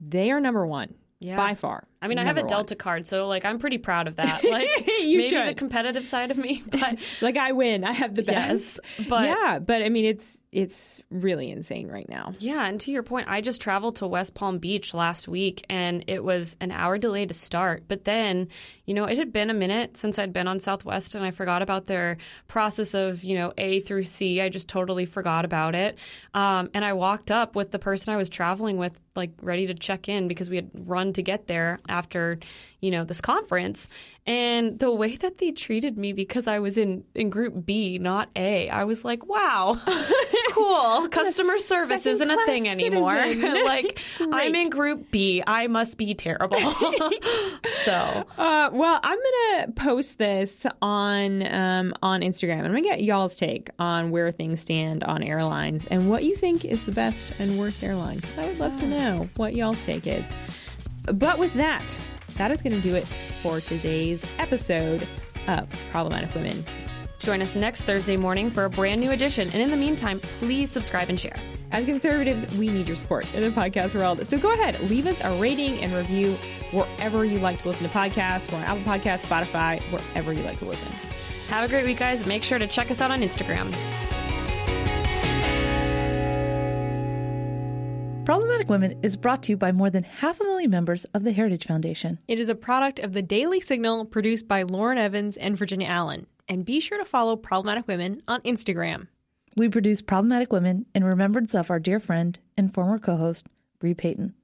they 0.00 0.30
are 0.30 0.40
number 0.40 0.66
one 0.66 0.94
yeah. 1.20 1.36
by 1.36 1.54
far. 1.54 1.84
I 2.02 2.08
mean, 2.08 2.18
I 2.18 2.24
have 2.24 2.38
a 2.38 2.42
Delta 2.42 2.72
one. 2.72 2.78
card, 2.78 3.06
so 3.06 3.28
like 3.28 3.44
I'm 3.44 3.58
pretty 3.58 3.76
proud 3.76 4.08
of 4.08 4.16
that. 4.16 4.42
Like 4.50 4.68
maybe 4.86 5.28
should. 5.28 5.48
the 5.48 5.54
competitive 5.54 6.06
side 6.06 6.30
of 6.30 6.38
me, 6.38 6.62
but 6.70 6.96
like 7.20 7.36
I 7.36 7.52
win. 7.52 7.84
I 7.84 7.92
have 7.92 8.14
the 8.14 8.22
best. 8.22 8.80
Yes, 8.98 9.08
but 9.08 9.24
yeah, 9.24 9.58
but 9.58 9.82
I 9.82 9.90
mean, 9.90 10.06
it's 10.06 10.42
it's 10.50 11.00
really 11.10 11.50
insane 11.50 11.88
right 11.88 12.08
now. 12.08 12.34
Yeah, 12.38 12.64
and 12.64 12.80
to 12.80 12.90
your 12.90 13.02
point, 13.02 13.28
I 13.28 13.40
just 13.40 13.60
traveled 13.60 13.96
to 13.96 14.06
West 14.06 14.34
Palm 14.34 14.58
Beach 14.58 14.94
last 14.94 15.28
week, 15.28 15.64
and 15.68 16.04
it 16.08 16.24
was 16.24 16.56
an 16.60 16.72
hour 16.72 16.98
delay 16.98 17.26
to 17.26 17.34
start. 17.34 17.84
But 17.86 18.04
then, 18.04 18.48
you 18.86 18.94
know, 18.94 19.04
it 19.04 19.18
had 19.18 19.32
been 19.32 19.50
a 19.50 19.54
minute 19.54 19.96
since 19.96 20.18
I'd 20.18 20.32
been 20.32 20.48
on 20.48 20.58
Southwest, 20.58 21.14
and 21.14 21.24
I 21.24 21.30
forgot 21.30 21.62
about 21.62 21.86
their 21.86 22.16
process 22.48 22.94
of 22.94 23.22
you 23.22 23.36
know 23.36 23.52
A 23.58 23.80
through 23.80 24.04
C. 24.04 24.40
I 24.40 24.48
just 24.48 24.68
totally 24.68 25.04
forgot 25.04 25.44
about 25.44 25.74
it. 25.74 25.98
Um, 26.34 26.70
and 26.74 26.84
I 26.84 26.94
walked 26.94 27.30
up 27.30 27.54
with 27.54 27.70
the 27.70 27.78
person 27.78 28.12
I 28.12 28.16
was 28.16 28.30
traveling 28.30 28.78
with, 28.78 28.98
like 29.16 29.30
ready 29.42 29.66
to 29.66 29.74
check 29.74 30.08
in 30.08 30.28
because 30.28 30.48
we 30.48 30.56
had 30.56 30.70
run 30.74 31.12
to 31.14 31.22
get 31.22 31.46
there 31.46 31.80
after, 31.88 32.38
you 32.80 32.90
know, 32.90 33.04
this 33.04 33.20
conference. 33.20 33.88
And 34.26 34.78
the 34.78 34.90
way 34.90 35.16
that 35.16 35.38
they 35.38 35.50
treated 35.50 35.98
me 35.98 36.12
because 36.12 36.46
I 36.46 36.58
was 36.58 36.78
in, 36.78 37.04
in 37.14 37.30
group 37.30 37.66
B, 37.66 37.98
not 37.98 38.28
A, 38.36 38.68
I 38.70 38.84
was 38.84 39.04
like, 39.04 39.26
wow, 39.26 39.80
cool. 40.50 41.08
Customer 41.10 41.58
service 41.58 42.06
isn't 42.06 42.30
a 42.30 42.44
thing 42.46 42.68
anymore. 42.68 43.14
like, 43.64 44.00
Great. 44.18 44.28
I'm 44.32 44.54
in 44.54 44.70
group 44.70 45.10
B. 45.10 45.42
I 45.46 45.66
must 45.66 45.98
be 45.98 46.14
terrible. 46.14 46.60
so, 47.84 48.24
uh, 48.38 48.70
well, 48.72 49.00
I'm 49.02 49.18
going 49.18 49.66
to 49.66 49.72
post 49.72 50.18
this 50.18 50.66
on, 50.82 51.46
um, 51.46 51.94
on 52.02 52.20
Instagram. 52.20 52.64
I'm 52.64 52.74
to 52.74 52.80
get 52.80 53.02
y'all's 53.02 53.36
take 53.36 53.70
on 53.78 54.10
where 54.10 54.30
things 54.32 54.60
stand 54.60 55.04
on 55.04 55.22
airlines 55.22 55.86
and 55.90 56.08
what 56.10 56.24
you 56.24 56.36
think 56.36 56.64
is 56.64 56.84
the 56.84 56.92
best 56.92 57.40
and 57.40 57.58
worst 57.58 57.82
airline. 57.82 58.16
Because 58.16 58.38
I 58.38 58.46
would 58.48 58.58
love 58.58 58.78
to 58.80 58.86
know 58.86 59.28
what 59.36 59.54
y'all's 59.54 59.84
take 59.84 60.06
is. 60.06 60.26
But 61.04 61.38
with 61.38 61.54
that, 61.54 61.84
that 62.36 62.50
is 62.50 62.62
going 62.62 62.74
to 62.74 62.82
do 62.82 62.94
it 62.94 63.06
for 63.42 63.60
today's 63.60 64.22
episode 64.38 65.06
of 65.46 65.68
Problematic 65.90 66.34
Women. 66.34 66.64
Join 67.20 67.42
us 67.42 67.54
next 67.54 67.84
Thursday 67.84 68.16
morning 68.16 68.48
for 68.48 68.64
a 68.64 68.70
brand 68.70 69.00
new 69.00 69.10
edition. 69.10 69.46
And 69.52 69.56
in 69.62 69.70
the 69.70 69.76
meantime, 69.76 70.20
please 70.20 70.70
subscribe 70.70 71.10
and 71.10 71.20
share. 71.20 71.36
As 71.70 71.84
conservatives, 71.84 72.58
we 72.58 72.68
need 72.68 72.86
your 72.86 72.96
support 72.96 73.32
in 73.34 73.42
the 73.42 73.50
podcast 73.50 73.94
world. 73.94 74.26
So 74.26 74.38
go 74.38 74.52
ahead, 74.52 74.80
leave 74.88 75.06
us 75.06 75.20
a 75.22 75.32
rating 75.34 75.82
and 75.82 75.92
review 75.92 76.32
wherever 76.72 77.24
you 77.24 77.38
like 77.38 77.60
to 77.62 77.68
listen 77.68 77.88
to 77.88 77.94
podcasts, 77.94 78.50
or 78.52 78.64
Apple 78.64 78.82
Podcasts, 78.82 79.26
Spotify, 79.26 79.80
wherever 79.92 80.32
you 80.32 80.42
like 80.42 80.58
to 80.58 80.64
listen. 80.64 80.90
Have 81.48 81.64
a 81.64 81.68
great 81.68 81.84
week, 81.84 81.98
guys. 81.98 82.26
Make 82.26 82.42
sure 82.42 82.58
to 82.58 82.66
check 82.66 82.90
us 82.90 83.00
out 83.00 83.10
on 83.10 83.20
Instagram. 83.20 83.70
Problematic 88.24 88.68
Women 88.68 88.98
is 89.02 89.16
brought 89.16 89.42
to 89.44 89.52
you 89.52 89.56
by 89.56 89.72
more 89.72 89.90
than 89.90 90.04
half 90.04 90.40
a 90.40 90.44
million 90.44 90.70
members 90.70 91.04
of 91.12 91.24
the 91.24 91.32
Heritage 91.32 91.66
Foundation. 91.66 92.18
It 92.28 92.38
is 92.38 92.48
a 92.48 92.54
product 92.54 92.98
of 92.98 93.12
the 93.12 93.22
Daily 93.22 93.60
Signal 93.60 94.04
produced 94.06 94.48
by 94.48 94.62
Lauren 94.62 94.98
Evans 94.98 95.36
and 95.36 95.56
Virginia 95.56 95.88
Allen. 95.88 96.26
And 96.50 96.64
be 96.64 96.80
sure 96.80 96.98
to 96.98 97.04
follow 97.04 97.36
Problematic 97.36 97.86
Women 97.86 98.22
on 98.26 98.40
Instagram. 98.40 99.06
We 99.56 99.68
produce 99.68 100.02
Problematic 100.02 100.52
Women 100.52 100.84
in 100.96 101.04
remembrance 101.04 101.54
of 101.54 101.70
our 101.70 101.78
dear 101.78 102.00
friend 102.00 102.36
and 102.56 102.74
former 102.74 102.98
co 102.98 103.16
host, 103.16 103.46
Bre 103.78 103.92
Payton. 103.92 104.34